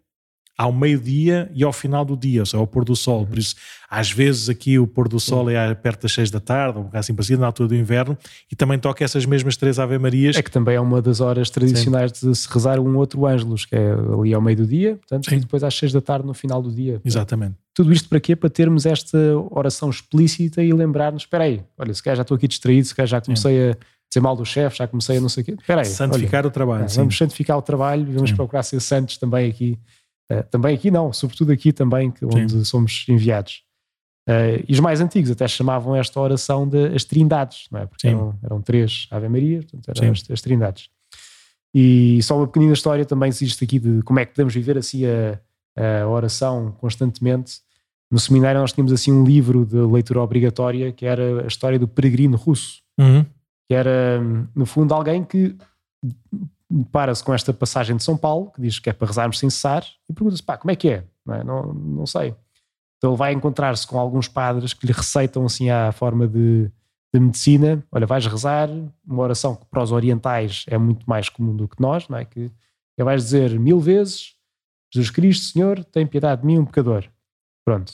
[0.59, 3.21] ao meio-dia e ao final do dia, ou seja, ao pôr do sol.
[3.21, 3.27] Uhum.
[3.27, 3.55] Por isso,
[3.89, 6.87] às vezes aqui o pôr do sol é perto das seis da tarde, ou um
[6.87, 8.19] bocado assim parecido, na altura do inverno,
[8.51, 10.37] e também toca essas mesmas três Ave-Marias.
[10.37, 12.33] É que também é uma das horas tradicionais Sim.
[12.33, 15.37] de se rezar um outro Ângelus, que é ali ao meio do dia, portanto, Sim.
[15.37, 17.01] e depois às seis da tarde no final do dia.
[17.05, 17.55] Exatamente.
[17.73, 18.35] Tudo isto para quê?
[18.35, 19.17] Para termos esta
[19.53, 23.07] oração explícita e lembrar-nos, espera aí, olha, se calhar já estou aqui distraído, se calhar
[23.07, 23.71] já comecei Sim.
[23.71, 23.77] a
[24.09, 25.53] dizer mal do chefe, já comecei a não sei o quê.
[25.53, 25.87] Espera aí.
[25.87, 26.85] Santificar olha, o trabalho.
[26.85, 29.79] É, vamos santificar o trabalho e vamos procurar ser santos também aqui.
[30.31, 32.65] Uh, também aqui não, sobretudo aqui também, onde sim.
[32.65, 33.63] somos enviados.
[34.29, 37.87] Uh, e os mais antigos até chamavam esta oração de as trindades, não é?
[37.87, 40.91] Porque eram, eram, três Ave Maria, portanto eram as, as, trindades.
[41.75, 45.05] E só uma pequenina história também existe aqui de como é que podemos viver assim
[45.07, 45.41] a,
[46.03, 47.61] a oração constantemente.
[48.11, 51.89] No seminário nós tínhamos assim um livro de leitura obrigatória que era a história do
[51.89, 52.83] peregrino russo.
[52.99, 53.25] Uhum
[53.69, 54.21] que era,
[54.55, 55.55] no fundo, alguém que
[56.91, 59.85] para-se com esta passagem de São Paulo, que diz que é para rezarmos sem cessar,
[60.09, 61.05] e pergunta-se, pá, como é que é?
[61.25, 61.45] Não, é?
[61.45, 62.35] não, não sei.
[62.99, 66.71] Então ele vai encontrar-se com alguns padres que lhe receitam assim a forma de,
[67.15, 68.69] de medicina, olha, vais rezar
[69.07, 72.25] uma oração que para os orientais é muito mais comum do que nós, não é?
[72.25, 72.51] Que
[72.99, 74.35] vais dizer mil vezes,
[74.93, 77.05] Jesus Cristo, Senhor, tem piedade de mim, um pecador.
[77.65, 77.93] Pronto.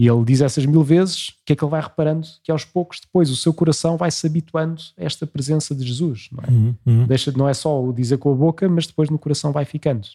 [0.00, 2.26] E ele diz essas mil vezes, o que é que ele vai reparando?
[2.42, 6.30] Que aos poucos depois o seu coração vai se habituando a esta presença de Jesus.
[6.32, 6.50] Não é?
[6.50, 7.06] Uhum, uhum.
[7.06, 10.08] Deixa, não é só o dizer com a boca, mas depois no coração vai ficando.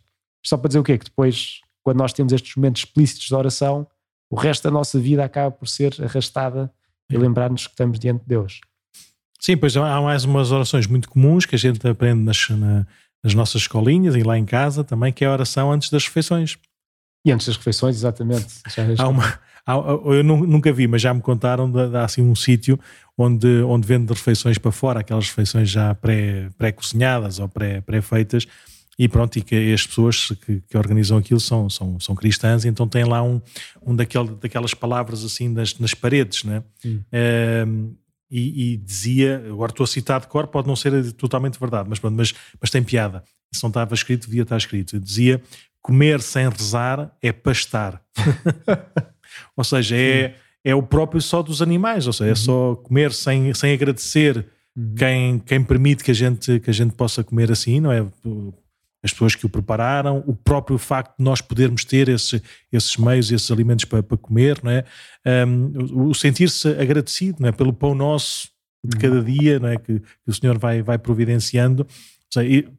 [0.43, 0.97] Só para dizer o quê?
[0.97, 3.85] Que depois, quando nós temos estes momentos explícitos de oração,
[4.27, 6.73] o resto da nossa vida acaba por ser arrastada
[7.07, 8.61] e lembrar-nos que estamos diante de Deus.
[9.39, 12.87] Sim, pois há mais umas orações muito comuns que a gente aprende nas, na,
[13.23, 16.57] nas nossas escolinhas e lá em casa também, que é a oração antes das refeições.
[17.25, 18.47] E antes das refeições, exatamente.
[18.99, 19.39] há, uma,
[20.13, 22.79] eu nunca vi, mas já me contaram de, de assim um sítio
[23.17, 28.45] onde, onde vende refeições para fora, aquelas refeições já pré-cozinhadas pré ou pré-feitas.
[28.45, 28.53] Pré
[28.97, 32.87] e pronto, e que as pessoas que, que, organizam aquilo são, são, são cristãs, então
[32.87, 33.41] tem lá um,
[33.85, 36.63] um daquele, daquelas palavras assim nas, nas paredes, né?
[36.85, 37.93] Hum.
[38.31, 41.99] e, e, dizia, agora estou a citar de cor, pode não ser totalmente verdade, mas,
[41.99, 43.21] pronto, mas, mas tem piada.
[43.53, 44.99] Isso não estava escrito, devia estar escrito.
[44.99, 45.41] Dizia:
[45.85, 48.01] comer sem rezar é pastar.
[49.55, 52.31] Ou seja, é, é o próprio só dos animais, ou seja, é uhum.
[52.31, 54.95] é só comer sem, sem agradecer uhum.
[54.95, 58.03] quem, quem permite que a, gente, que a gente possa comer assim, não é?
[59.03, 63.31] As pessoas que o prepararam, o próprio facto de nós podermos ter esses, esses meios,
[63.31, 64.85] esses alimentos para, para comer, não é?
[65.45, 67.51] Um, o sentir-se agradecido não é?
[67.51, 68.49] pelo pão nosso
[68.83, 69.23] de cada uhum.
[69.23, 69.77] dia não é?
[69.77, 71.85] que, que o Senhor vai, vai providenciando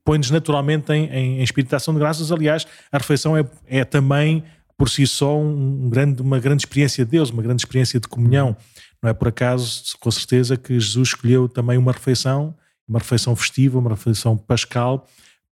[0.05, 2.31] põe-nos naturalmente em, em, em espírito de ação de graças.
[2.31, 4.43] Aliás, a refeição é, é também
[4.77, 8.57] por si só um grande, uma grande experiência de Deus, uma grande experiência de comunhão.
[9.03, 12.55] Não é por acaso, com certeza, que Jesus escolheu também uma refeição,
[12.87, 15.07] uma refeição festiva, uma refeição pascal,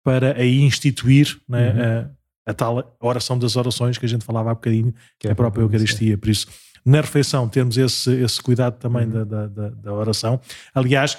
[0.04, 2.10] para aí instituir né, uhum.
[2.46, 5.36] a, a, tal oração das orações que a gente falava há bocadinho, que é a
[5.36, 6.18] própria Eucaristia.
[6.18, 6.48] Por isso,
[6.86, 9.26] na refeição, termos esse, esse cuidado também uhum.
[9.26, 10.39] da, da, da, oração.
[10.76, 11.18] Aliás,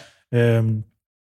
[0.63, 0.83] um,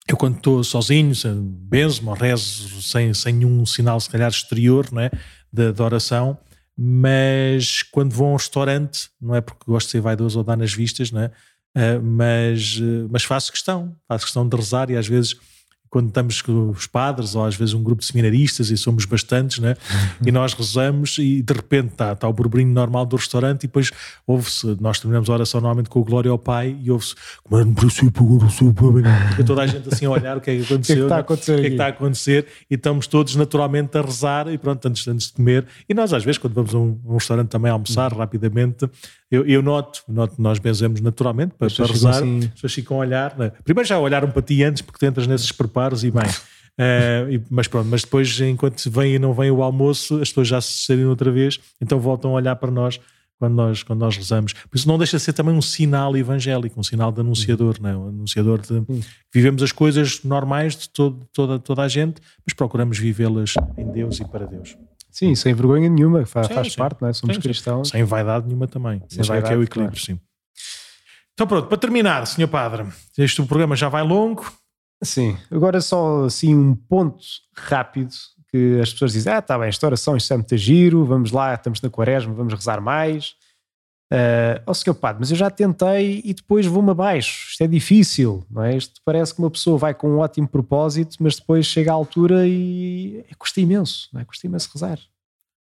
[0.09, 5.11] eu quando estou sozinho, benzo-me rezo sem, sem nenhum sinal, se calhar, exterior né,
[5.53, 6.39] da, da oração,
[6.77, 10.57] mas quando vou a um restaurante, não é porque gosto de ser vaidoso ou dar
[10.57, 11.31] nas vistas, não é?
[11.77, 15.37] Uh, mas, uh, mas faço questão, faço questão de rezar e às vezes
[15.91, 19.59] quando estamos com os padres ou às vezes um grupo de seminaristas e somos bastantes,
[19.59, 19.75] né?
[20.25, 23.91] e nós rezamos e de repente está, está o burburinho normal do restaurante e depois
[24.27, 27.15] ouve-se, nós terminamos a oração normalmente com o Glória ao Pai e ouve-se
[29.39, 31.15] e toda a gente assim a olhar o que é que aconteceu, o que é
[31.15, 32.47] que está a acontecer, o que é que está a acontecer?
[32.71, 35.67] E estamos todos naturalmente a rezar e pronto, antes, antes de comer.
[35.89, 38.19] E nós às vezes quando vamos a um, um restaurante também almoçar uhum.
[38.19, 38.89] rapidamente
[39.31, 42.39] eu, eu, noto, noto, nós benzemos naturalmente para, para rezar, assim...
[42.39, 43.53] as pessoas ficam a olhar, né?
[43.63, 47.69] primeiro já olharam para ti antes porque tu entras nesses preparos e bem, uh, mas
[47.69, 51.11] pronto, mas depois enquanto vem e não vem o almoço, as pessoas já se seriam
[51.11, 52.99] outra vez, então voltam a olhar para nós
[53.39, 54.53] quando nós, quando nós rezamos.
[54.53, 57.91] Por isso não deixa de ser também um sinal evangélico, um sinal de anunciador, não
[57.91, 57.97] é?
[57.97, 58.85] um anunciador de
[59.33, 64.19] vivemos as coisas normais de todo, toda, toda a gente, mas procuramos vivê-las em Deus
[64.21, 64.77] e para Deus.
[65.19, 66.79] Sim, sem vergonha nenhuma, faz, sim, faz sim.
[66.79, 67.13] parte, não é?
[67.13, 67.89] Somos sim, cristãos.
[67.89, 69.03] Sem vaidade nenhuma também.
[69.09, 70.21] Sem vaidade, é que é o equilíbrio, claro.
[70.21, 70.21] sim.
[71.35, 74.49] Então pronto, para terminar, senhor Padre, este programa já vai longo.
[75.03, 77.19] Sim, agora só assim um ponto
[77.53, 78.15] rápido
[78.49, 81.53] que as pessoas dizem, ah, está bem, esta oração, isto é muito giro, vamos lá,
[81.53, 83.35] estamos na quaresma, vamos rezar mais.
[84.11, 88.43] Uh, oh senhor padre, mas eu já tentei e depois vou-me abaixo, isto é difícil,
[88.51, 88.75] não é?
[88.75, 92.47] Isto parece que uma pessoa vai com um ótimo propósito, mas depois chega à altura
[92.47, 94.25] e é, custa imenso, não é?
[94.25, 94.99] Custa imenso rezar.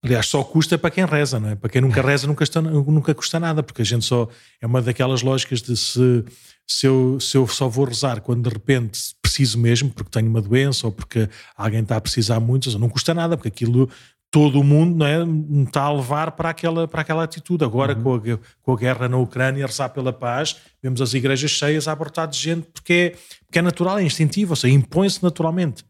[0.04, 1.56] Aliás, só custa para quem reza, não é?
[1.56, 4.28] Para quem nunca reza nunca, está, nunca custa nada, porque a gente só
[4.60, 6.26] é uma daquelas lógicas de se,
[6.68, 10.42] se, eu, se eu só vou rezar quando de repente preciso mesmo, porque tenho uma
[10.42, 13.90] doença ou porque alguém está a precisar muito, não custa nada, porque aquilo
[14.34, 17.64] todo o mundo não é, está a levar para aquela, para aquela atitude.
[17.64, 18.02] Agora, uhum.
[18.02, 21.92] com, a, com a guerra na Ucrânia, rezar pela paz, vemos as igrejas cheias a
[21.92, 23.10] abortar de gente porque é,
[23.46, 25.86] porque é natural, é instintivo, ou seja, impõe-se naturalmente.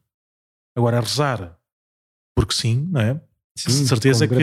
[0.75, 1.57] Agora, rezar,
[2.35, 3.21] porque sim, não é?
[3.57, 4.35] Sim, certeza que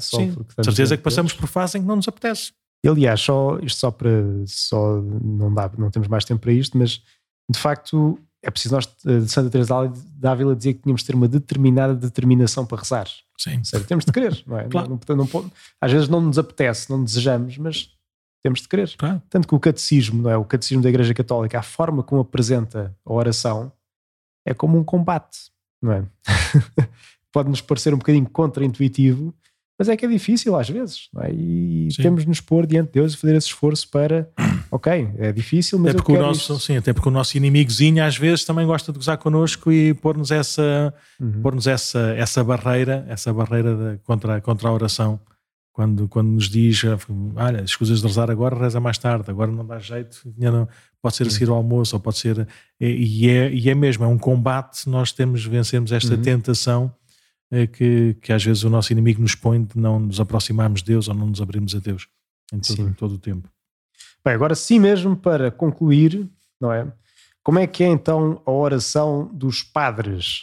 [0.00, 0.34] sim,
[0.64, 2.52] certeza que passamos por fase em que não nos apetece.
[2.84, 4.10] Aliás, só isto só para
[4.46, 7.00] só não dá, não temos mais tempo para isto, mas
[7.48, 11.14] de facto é preciso nós de Santa Teresa de Ávila dizer que tínhamos de ter
[11.14, 13.06] uma determinada determinação para rezar.
[13.38, 13.62] Sim.
[13.62, 14.64] Seja, temos de querer, não é?
[14.70, 14.88] Claro.
[15.08, 17.90] Não, não, não, às vezes não nos apetece, não desejamos, mas
[18.42, 18.94] temos de querer.
[18.96, 19.22] Claro.
[19.28, 20.36] Tanto que o catecismo, não é?
[20.36, 23.72] O catecismo da Igreja Católica, a forma como apresenta a oração
[24.46, 25.50] é como um combate,
[25.82, 26.04] não é?
[27.32, 29.34] Pode nos parecer um bocadinho contra-intuitivo,
[29.78, 31.32] mas é que é difícil às vezes, não é?
[31.32, 32.02] E sim.
[32.02, 34.30] temos de nos pôr diante de Deus e fazer esse esforço para,
[34.70, 38.16] ok, é difícil, mas até porque o nosso, Sim, até porque o nosso inimigozinho às
[38.16, 41.42] vezes também gosta de gozar connosco e pôr-nos essa, uhum.
[41.42, 45.20] pôr essa, essa barreira, essa barreira de, contra, contra a oração.
[45.72, 46.80] Quando, quando nos diz,
[47.34, 50.66] olha, as coisas de rezar agora, reza mais tarde, agora não dá jeito, não,
[51.02, 52.48] pode ser a seguir ao almoço, ou pode ser.
[52.80, 56.22] E é, e é mesmo, é um combate, nós temos, vencemos esta uhum.
[56.22, 56.94] tentação
[57.50, 60.86] é que, que às vezes o nosso inimigo nos põe de não nos aproximarmos de
[60.92, 62.08] Deus ou não nos abrirmos a Deus
[62.52, 63.48] em todo, em todo o tempo.
[64.26, 66.28] Bem, agora sim mesmo para concluir,
[66.60, 66.92] não é?
[67.44, 70.42] Como é que é então a oração dos padres?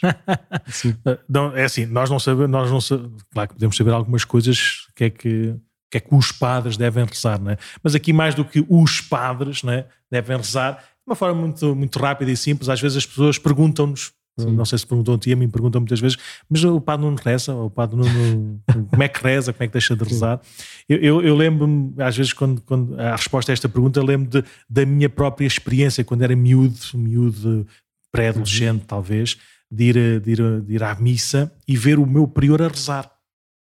[1.28, 4.88] não, é assim, nós não sabemos, nós não sabemos, claro que podemos saber algumas coisas
[4.96, 5.54] que é que,
[5.90, 7.58] que é que os padres devem rezar, não é?
[7.82, 9.86] Mas aqui mais do que os padres, não é?
[10.10, 12.70] Devem rezar de uma forma muito, muito rápida e simples.
[12.70, 14.50] Às vezes as pessoas perguntam-nos Sim.
[14.50, 16.16] Não sei se perguntam a ti, a mim perguntam muitas vezes,
[16.50, 18.60] mas o padre não reza, o padre não,
[18.90, 20.40] como é que reza, como é que deixa de rezar?
[20.88, 24.28] Eu, eu, eu lembro-me, às vezes, quando, quando a resposta a esta pergunta, eu lembro
[24.28, 27.64] de, da minha própria experiência, quando era miúdo, miúdo
[28.10, 28.86] pré-adolescente, uhum.
[28.86, 29.36] talvez,
[29.70, 33.13] de ir, de, ir, de ir à missa e ver o meu prior a rezar.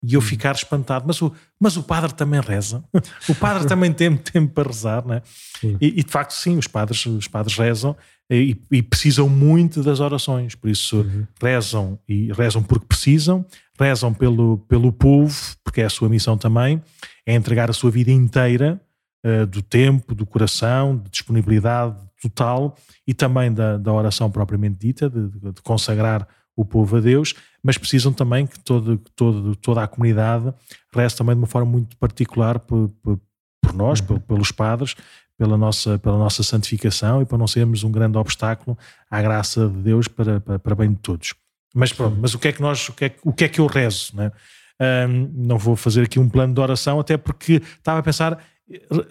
[0.01, 0.25] E eu uhum.
[0.25, 2.83] ficar espantado, mas o, mas o padre também reza,
[3.27, 5.21] o padre também tem tempo para rezar, não é?
[5.81, 7.97] E, e, de facto, sim, os padres, os padres rezam
[8.29, 11.27] e, e precisam muito das orações, por isso uhum.
[11.41, 13.45] rezam e rezam porque precisam,
[13.77, 16.81] rezam pelo, pelo povo, porque é a sua missão também,
[17.25, 18.79] é entregar a sua vida inteira
[19.25, 22.75] uh, do tempo, do coração, de disponibilidade total
[23.07, 26.27] e também da, da oração propriamente dita, de, de consagrar
[26.59, 27.33] o povo a Deus,
[27.63, 30.53] mas precisam também que todo, todo, toda a comunidade
[30.93, 32.91] reze também de uma forma muito particular por
[33.73, 34.19] nós, uhum.
[34.19, 34.95] pelos padres,
[35.37, 38.77] pela nossa, pela nossa santificação e para não sermos um grande obstáculo
[39.09, 41.33] à graça de Deus para, para, para bem de todos.
[41.73, 43.61] Mas pronto, mas o que é que nós, o que é, o que, é que
[43.61, 44.15] eu rezo?
[44.15, 44.31] Né?
[45.07, 48.43] Um, não vou fazer aqui um plano de oração, até porque estava a pensar,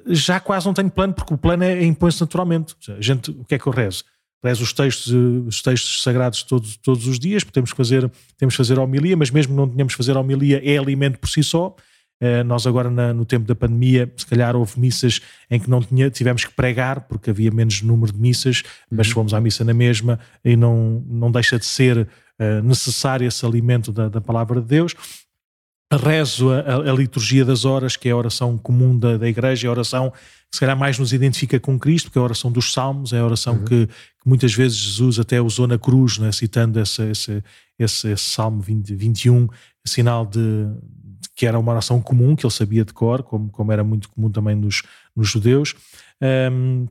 [0.07, 2.75] já quase não tenho plano, porque o plano é, impõe-se naturalmente.
[2.91, 4.05] A gente, o que é que eu rezo?
[4.43, 5.13] Rezo os textos,
[5.47, 9.17] os textos sagrados todos, todos os dias, porque temos que fazer, temos que fazer homilia,
[9.17, 11.75] mas mesmo não tenhamos que fazer homilia, é alimento por si só.
[12.21, 15.81] Uh, nós agora na, no tempo da pandemia, se calhar houve missas em que não
[15.81, 19.15] tinha, tivemos que pregar, porque havia menos número de missas, mas uhum.
[19.15, 23.93] fomos à missa na mesma e não, não deixa de ser uh, necessário esse alimento
[23.93, 24.95] da, da palavra de Deus
[25.91, 29.69] rezo a, a, liturgia das horas, que é a oração comum da, da igreja, é
[29.69, 30.13] a oração
[30.53, 33.25] se calhar mais nos identifica com Cristo, porque é a oração dos salmos, é a
[33.25, 33.65] oração uhum.
[33.65, 37.45] que, que, muitas vezes Jesus até usou na cruz, né, citando esse, esse,
[37.79, 39.49] esse, esse salmo 20, 21,
[39.87, 40.41] sinal de,
[41.35, 44.31] que era uma oração comum, que ele sabia de cor, como, como era muito comum
[44.31, 44.83] também nos,
[45.15, 45.75] nos judeus.
[46.51, 46.87] Um,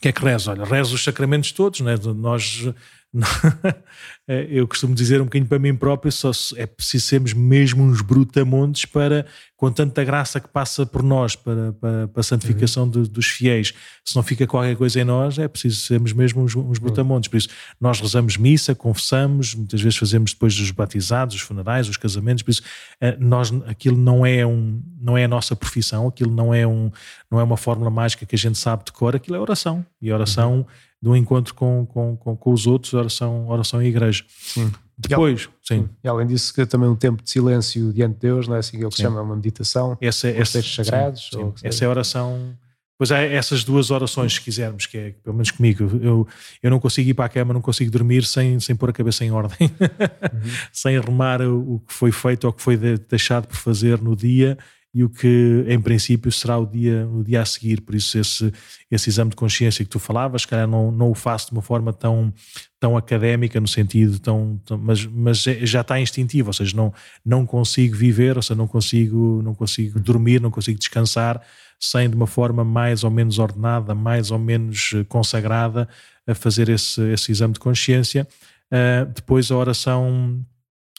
[0.00, 0.50] que é que rezo?
[0.50, 1.94] Olha, rezo os sacramentos todos, né?
[2.16, 2.64] nós
[4.48, 8.84] eu costumo dizer um bocadinho para mim próprio, só é preciso sermos mesmo uns brutamontes
[8.84, 9.26] para,
[9.56, 12.90] com tanta graça que passa por nós, para, para, para a santificação uhum.
[12.90, 13.74] de, dos fiéis.
[14.04, 17.28] Se não fica qualquer coisa em nós, é preciso sermos mesmo uns, uns brutamontes.
[17.28, 17.48] Por isso,
[17.80, 22.52] nós rezamos missa, confessamos, muitas vezes fazemos depois dos batizados, os funerais, os casamentos, por
[22.52, 22.62] isso,
[23.00, 26.92] é, nós, aquilo não é, um, não é a nossa profissão, aquilo não é, um,
[27.28, 29.84] não é uma fórmula mágica que a gente sabe de cor, aquilo é oração.
[30.00, 30.58] E oração.
[30.58, 34.19] Uhum do encontro com, com, com, com, os outros, oração, oração em igreja.
[34.28, 34.70] Sim.
[34.96, 35.88] Depois, e, sim.
[36.04, 38.76] E além disso, que também um tempo de silêncio diante de Deus, não é assim
[38.76, 41.30] que ele se chama uma meditação, essa, essa, textos sagrados.
[41.32, 41.66] Sim, sim.
[41.66, 42.54] Essa é a oração.
[42.98, 46.28] Pois há essas duas orações, se quisermos, que é, pelo menos comigo, eu,
[46.62, 49.24] eu não consigo ir para a cama, não consigo dormir sem, sem pôr a cabeça
[49.24, 50.50] em ordem, uhum.
[50.70, 54.14] sem arrumar o, o que foi feito ou o que foi deixado por fazer no
[54.14, 54.58] dia
[54.92, 57.80] e o que em princípio será o dia, o dia a seguir.
[57.80, 58.52] Por isso, esse,
[58.90, 61.92] esse exame de consciência que tu falavas, calhar não, não o faço de uma forma
[61.92, 62.32] tão,
[62.78, 64.60] tão académica, no sentido tão.
[64.64, 66.92] tão mas, mas é, já está instintivo, ou seja, não,
[67.24, 71.40] não consigo viver, ou seja, não consigo, não consigo dormir, não consigo descansar
[71.80, 75.88] sem de uma forma mais ou menos ordenada, mais ou menos eh, consagrada,
[76.26, 78.28] a fazer esse, esse exame de consciência.
[78.70, 80.44] Uh, depois a oração,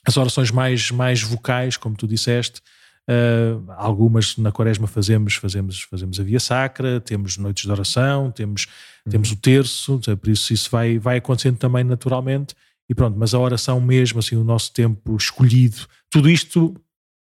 [0.06, 2.62] as orações mais, mais vocais, como tu disseste,
[3.10, 8.68] Uh, algumas na quaresma fazemos, fazemos, fazemos a via sacra, temos noites de oração, temos,
[9.06, 9.12] uhum.
[9.12, 12.56] temos o terço, por isso isso vai, vai acontecendo também naturalmente.
[12.90, 16.76] E pronto, mas a oração mesmo, assim, o nosso tempo escolhido, tudo isto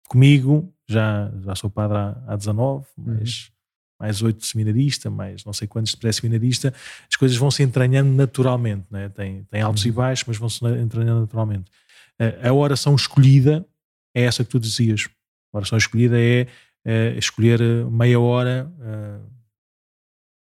[0.08, 3.18] comigo, já, já sou padre há, há 19, uhum.
[3.18, 3.50] mas
[3.98, 6.72] mais oito de seminarista, mais não sei quantos de pré-seminarista,
[7.10, 9.08] as coisas vão se entranhando naturalmente, né?
[9.08, 9.88] tem, tem altos uhum.
[9.88, 11.70] e baixos, mas vão se entranhando naturalmente.
[12.20, 13.66] Uh, a oração escolhida
[14.14, 15.08] é essa que tu dizias,
[15.56, 16.46] a oração escolhida é
[16.84, 19.36] uh, escolher meia hora uh,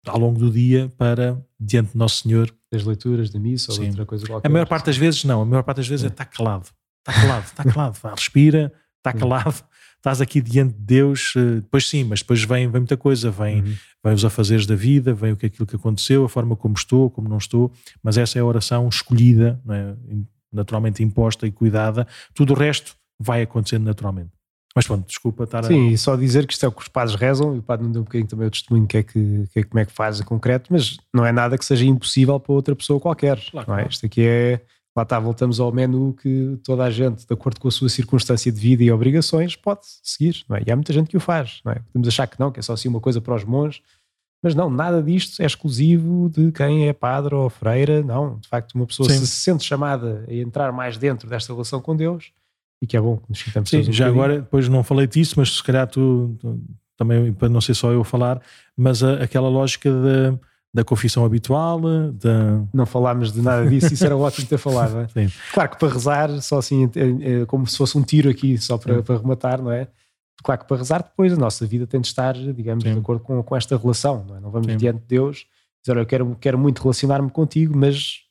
[0.05, 2.53] ao longo do dia para, diante de Nosso Senhor.
[2.73, 3.83] As leituras da missa Sim.
[3.83, 4.47] ou outra coisa qualquer.
[4.47, 6.67] A maior parte das vezes não, a maior parte das vezes é, é está calado.
[6.99, 7.97] Está calado, está calado.
[8.15, 9.63] respira, está calado.
[9.95, 13.75] Estás aqui diante de Deus, depois sim, mas depois vem, vem muita coisa, vem, uhum.
[14.03, 17.09] vem os afazeres da vida, vem o que aquilo que aconteceu, a forma como estou,
[17.09, 17.71] como não estou,
[18.03, 19.95] mas essa é a oração escolhida, é?
[20.51, 24.36] naturalmente imposta e cuidada, tudo o resto vai acontecendo naturalmente.
[24.77, 25.91] Mas pronto, desculpa estar Sim, a...
[25.93, 27.91] e só dizer que isto é o que os padres rezam, e o padre não
[27.91, 30.19] deu um bocadinho também o testemunho que é que, que é, como é que faz
[30.19, 33.39] em concreto, mas não é nada que seja impossível para outra pessoa qualquer.
[33.49, 33.87] Claro, não é?
[33.87, 34.61] Isto aqui é.
[34.95, 38.51] Lá está, voltamos ao menu que toda a gente, de acordo com a sua circunstância
[38.51, 40.43] de vida e obrigações, pode seguir.
[40.47, 40.61] Não é?
[40.67, 41.59] E há muita gente que o faz.
[41.65, 41.79] Não é?
[41.91, 43.81] Podemos achar que não, que é só assim uma coisa para os monges,
[44.43, 48.03] mas não, nada disto é exclusivo de quem é padre ou freira.
[48.03, 49.19] Não, de facto, uma pessoa Sim.
[49.19, 52.31] se sente chamada a entrar mais dentro desta relação com Deus,
[52.81, 55.35] e que é bom que nos sintamos Sim, um já agora, depois não falei disso,
[55.37, 56.59] mas se calhar tu, tu,
[56.95, 58.41] também, para não ser só eu falar,
[58.75, 60.39] mas a, aquela lógica da,
[60.73, 62.63] da confissão habitual, da...
[62.73, 65.07] Não falámos de nada disso, isso era ótimo ter falado.
[65.15, 65.27] É?
[65.53, 68.77] Claro que para rezar, só assim, é, é, como se fosse um tiro aqui, só
[68.77, 69.87] para, para rematar, não é?
[70.43, 72.93] Claro que para rezar depois a nossa vida tem de estar, digamos, Sim.
[72.93, 74.39] de acordo com, com esta relação, não é?
[74.39, 74.77] Não vamos Sim.
[74.77, 75.45] diante de Deus
[75.81, 78.26] dizer, olha, eu quero, quero muito relacionar-me contigo, mas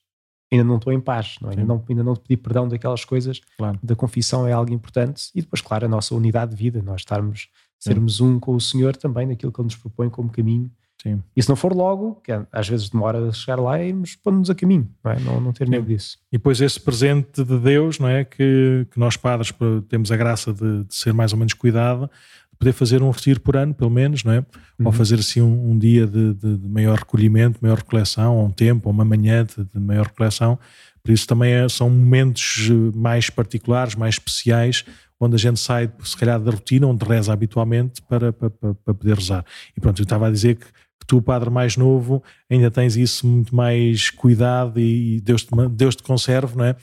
[0.51, 1.53] ainda não estou em paz, não é?
[1.53, 3.41] ainda, não, ainda não pedi perdão daquelas coisas.
[3.59, 3.79] Claro.
[3.83, 7.49] Da confissão é algo importante e depois, claro, a nossa unidade de vida, nós estarmos,
[7.79, 10.71] sermos um com o Senhor também naquilo que Ele nos propõe como caminho.
[11.03, 11.23] Sim.
[11.37, 14.49] E se não for logo, que às vezes demora a chegar lá, e irmos pondo-nos
[14.49, 15.21] a caminho, não, é?
[15.21, 16.19] não, não ter medo disso.
[16.33, 18.25] E depois esse presente de Deus, não é?
[18.25, 19.53] Que, que nós padres
[19.89, 22.11] temos a graça de, de ser mais ou menos cuidado,
[22.59, 24.39] poder fazer um retiro por ano, pelo menos, não é?
[24.39, 24.87] Uhum.
[24.87, 28.51] Ou fazer assim um, um dia de, de, de, maior recolhimento, maior recoleção, ou um
[28.51, 30.59] tempo, ou uma manhã de, de maior recoleção.
[31.03, 34.85] Por isso também é, são momentos eh, mais particulares, mais especiais,
[35.21, 39.15] onde a gente sai, se calhar, da rotina, onde reza habitualmente, para, para, para poder
[39.15, 39.45] rezar.
[39.77, 43.25] E pronto, eu estava a dizer que, que tu, padre mais novo, ainda tens isso
[43.25, 46.75] muito mais cuidado e Deus te, Deus te conserve, não é?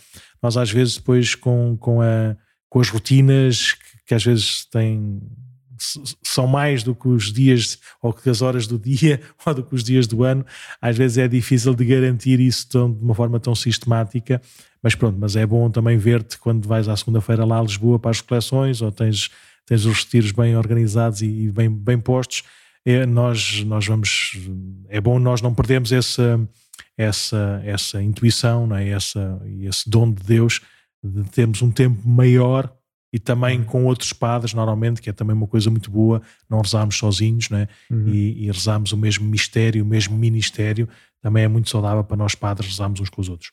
[0.42, 2.36] Nós, às vezes, depois com, com, a,
[2.70, 5.22] com as rotinas que, que às vezes têm
[6.24, 9.76] são mais do que os dias ou que as horas do dia ou do que
[9.76, 10.46] os dias do ano,
[10.82, 14.42] às vezes é difícil de garantir isso tão, de uma forma tão sistemática,
[14.82, 18.12] mas pronto, mas é bom também ver-te quando vais à segunda-feira lá a Lisboa para
[18.12, 19.30] as coleções ou tens,
[19.66, 22.44] tens os retiros bem organizados e, bem, bem postos,
[22.86, 24.38] é, nós, nós vamos,
[24.90, 26.40] é bom nós não perdermos essa,
[26.98, 28.90] essa, essa intuição, não é?
[28.90, 30.60] essa, esse dom de Deus
[31.04, 32.74] de termos um tempo maior
[33.14, 33.66] e também uhum.
[33.66, 37.68] com outros padres, normalmente, que é também uma coisa muito boa, não rezarmos sozinhos, né?
[37.92, 38.08] Uhum.
[38.08, 40.90] E, e rezarmos o mesmo mistério, o mesmo ministério,
[41.22, 43.52] também é muito saudável para nós padres rezarmos uns com os outros.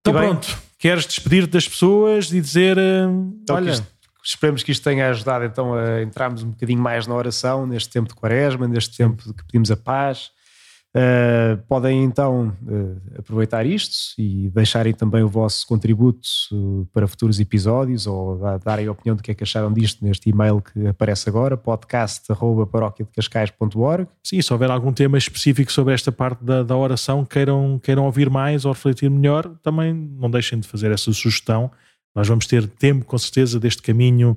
[0.00, 3.72] Então pronto, queres despedir-te das pessoas e dizer, uh, então, olha...
[3.72, 3.86] Isto,
[4.22, 8.08] esperemos que isto tenha ajudado então a entrarmos um bocadinho mais na oração, neste tempo
[8.08, 10.30] de quaresma, neste tempo que pedimos a paz,
[10.92, 17.38] Uh, podem então uh, aproveitar isto e deixarem também o vosso contributo uh, para futuros
[17.38, 21.28] episódios ou darem a opinião do que é que acharam disto neste e-mail que aparece
[21.28, 24.08] agora, podcast.paróquiadecascais.org.
[24.24, 28.28] Sim, se houver algum tema específico sobre esta parte da, da oração, queiram, queiram ouvir
[28.28, 31.70] mais ou refletir melhor, também não deixem de fazer essa sugestão.
[32.16, 34.36] Nós vamos ter tempo, com certeza, deste caminho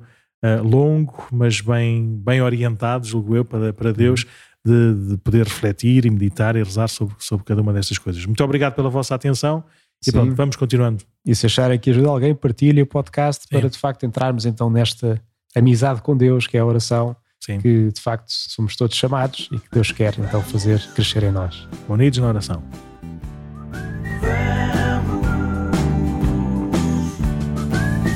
[0.62, 4.24] longo, mas bem, bem orientado, julgo eu, para, para Deus.
[4.24, 8.24] Uhum de, de, poder refletir e meditar e rezar sobre, sobre cada uma destas coisas.
[8.24, 9.62] Muito obrigado pela vossa atenção
[10.00, 10.12] e Sim.
[10.12, 11.04] pronto, vamos continuando.
[11.24, 13.58] E se acharem que ajuda alguém, partilhe o podcast Sim.
[13.58, 15.20] para de facto entrarmos então nesta
[15.54, 17.16] amizade com Deus, que é a oração.
[17.44, 17.60] Sim.
[17.60, 21.68] que de facto somos todos chamados e que Deus quer então fazer crescer em nós.
[21.86, 22.62] Unidos na oração.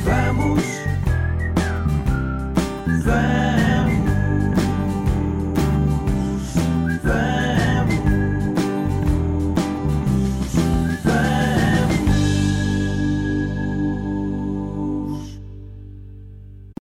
[0.07, 0.64] Vamos, vamos,
[3.05, 3.38] vamos.